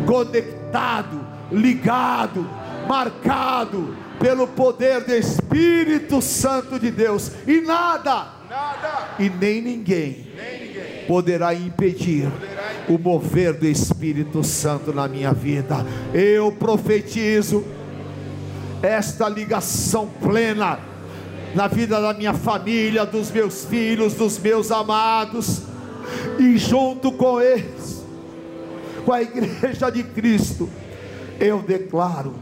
conectado, 0.06 1.26
ligado, 1.52 2.48
marcado 2.88 3.96
pelo 4.20 4.46
poder 4.46 5.02
do 5.02 5.14
Espírito 5.14 6.22
Santo 6.22 6.78
de 6.78 6.92
Deus, 6.92 7.32
e 7.48 7.62
nada, 7.62 8.39
Nada. 8.50 9.16
e 9.20 9.30
nem 9.30 9.62
ninguém 9.62 10.28
Nem 10.36 10.68
ninguém. 10.68 11.06
poderá 11.08 11.54
impedir 11.54 12.28
o 12.88 12.98
mover 12.98 13.54
do 13.54 13.68
Espírito 13.68 14.44
Santo 14.44 14.92
na 14.92 15.08
minha 15.08 15.32
vida. 15.32 15.86
Eu 16.14 16.52
profetizo 16.52 17.64
esta 18.82 19.30
ligação 19.30 20.08
plena 20.22 20.80
na 21.54 21.68
vida 21.68 22.02
da 22.02 22.14
minha 22.14 22.34
família, 22.34 23.06
dos 23.06 23.32
meus 23.32 23.66
filhos, 23.66 24.14
dos 24.14 24.40
meus 24.40 24.72
amados, 24.72 25.64
e 26.40 26.58
junto 26.58 27.12
com 27.12 27.40
eles, 27.42 28.04
com 29.06 29.12
a 29.14 29.22
igreja 29.22 29.90
de 29.92 30.04
Cristo, 30.04 30.70
eu 31.40 31.62
declaro: 31.62 32.34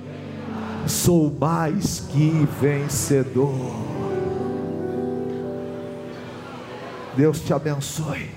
sou 0.86 1.34
mais 1.39 2.01
que 2.12 2.47
vencedor. 2.62 3.97
Deus 7.18 7.39
te 7.39 7.51
abençoe. 7.51 8.30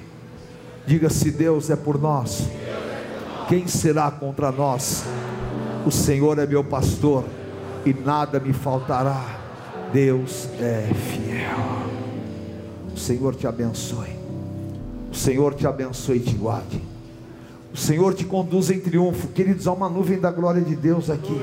Diga 0.87 1.11
se 1.11 1.31
Deus 1.31 1.68
é 1.68 1.76
por 1.76 2.01
nós, 2.01 2.49
quem 3.47 3.68
será 3.68 4.11
contra 4.11 4.51
nós? 4.51 5.05
O 5.87 5.91
Senhor 5.91 6.39
é 6.39 6.47
meu 6.47 6.64
pastor 6.64 7.24
e 7.85 7.93
nada 7.93 8.41
me 8.41 8.55
faltará. 8.55 9.39
Deus 9.93 10.49
é 10.59 10.89
fiel. 10.95 11.59
O 12.95 12.99
Senhor 12.99 13.35
te 13.35 13.47
abençoe. 13.47 14.18
O 15.12 15.14
Senhor 15.14 15.55
te 15.55 15.66
abençoe 15.66 16.16
e 16.16 16.20
te 16.20 16.35
guarde. 16.35 16.81
O 17.72 17.76
Senhor 17.76 18.14
te 18.14 18.24
conduz 18.24 18.70
em 18.70 18.81
triunfo. 18.81 19.28
Queridos, 19.28 19.66
há 19.66 19.72
uma 19.72 19.89
nuvem 19.89 20.18
da 20.18 20.31
glória 20.31 20.62
de 20.62 20.74
Deus 20.74 21.11
aqui. 21.11 21.41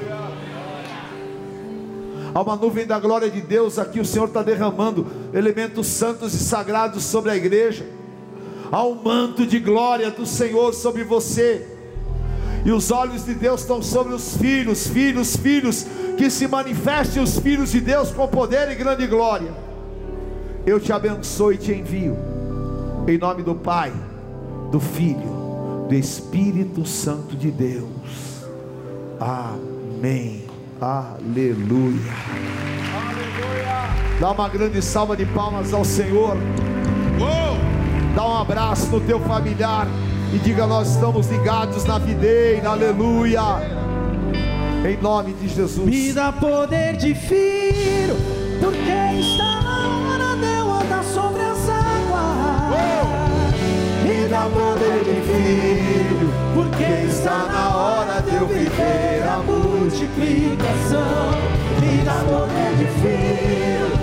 Há 2.38 2.42
uma 2.42 2.56
nuvem 2.56 2.86
da 2.86 3.00
glória 3.00 3.32
de 3.32 3.42
Deus 3.42 3.80
aqui. 3.80 4.00
O 4.00 4.06
Senhor 4.06 4.28
está 4.28 4.44
derramando 4.44 5.08
elementos 5.34 5.88
santos 5.88 6.36
e 6.36 6.38
sagrados 6.38 7.04
sobre 7.04 7.32
a 7.32 7.36
igreja. 7.36 7.84
Há 8.72 8.86
um 8.86 8.94
manto 8.94 9.44
de 9.44 9.60
glória 9.60 10.12
do 10.12 10.24
Senhor 10.24 10.72
sobre 10.76 11.04
você. 11.04 11.66
E 12.64 12.72
os 12.72 12.92
olhos 12.92 13.26
de 13.26 13.34
Deus 13.34 13.62
estão 13.62 13.82
sobre 13.82 14.14
os 14.14 14.38
filhos, 14.38 14.86
filhos, 14.86 15.36
filhos. 15.36 15.88
Que 16.16 16.30
se 16.30 16.48
manifestem 16.48 17.24
os 17.24 17.40
filhos 17.40 17.72
de 17.72 17.82
Deus 17.82 18.12
com 18.12 18.28
poder 18.28 18.72
e 18.72 18.76
grande 18.76 19.08
glória. 19.08 19.52
Eu 20.64 20.80
te 20.80 20.94
abençoo 20.94 21.54
e 21.54 21.58
te 21.58 21.72
envio. 21.72 22.16
Em 23.08 23.18
nome 23.18 23.42
do 23.42 23.56
Pai, 23.56 23.92
do 24.72 24.80
Filho, 24.80 25.88
do 25.90 25.96
Espírito 25.96 26.86
Santo 26.86 27.36
de 27.36 27.50
Deus. 27.50 28.46
Amém. 29.20 30.47
Aleluia. 30.80 32.14
Dá 34.20 34.32
uma 34.32 34.48
grande 34.48 34.82
salva 34.82 35.18
de 35.18 35.26
palmas 35.26 35.74
ao 35.74 35.84
Senhor. 35.84 36.38
Dá 38.16 38.28
um 38.28 38.38
abraço 38.38 38.88
no 38.88 39.02
teu 39.02 39.20
familiar 39.20 39.88
e 40.34 40.38
diga: 40.40 40.68
Nós 40.68 40.90
estamos 40.90 41.28
ligados 41.30 41.84
na 41.86 41.98
videira. 41.98 42.70
Aleluia. 42.70 43.42
Em 44.88 45.02
nome 45.02 45.34
de 45.34 45.48
Jesus. 45.48 45.88
Me 45.88 46.14
dá 46.14 46.32
poder 46.32 46.98
de 46.98 47.16
filho, 47.16 48.16
porque 48.60 49.20
está 49.20 49.67
multiplicação. 60.18 61.32
Me 61.80 62.04
dá 62.04 62.14
poder 62.26 62.76
de 62.78 62.86
filho, 63.02 63.97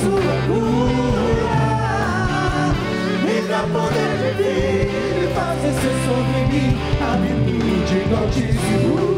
sua 0.00 0.34
cura. 0.46 1.58
Me 3.24 3.36
dá 3.48 3.62
poder 3.72 4.36
e 4.40 5.28
fazer 5.34 5.72
ser 5.80 5.96
sobre 6.06 6.38
mim 6.52 6.70
a 7.00 7.16
virtude 7.16 7.98
do 8.02 9.17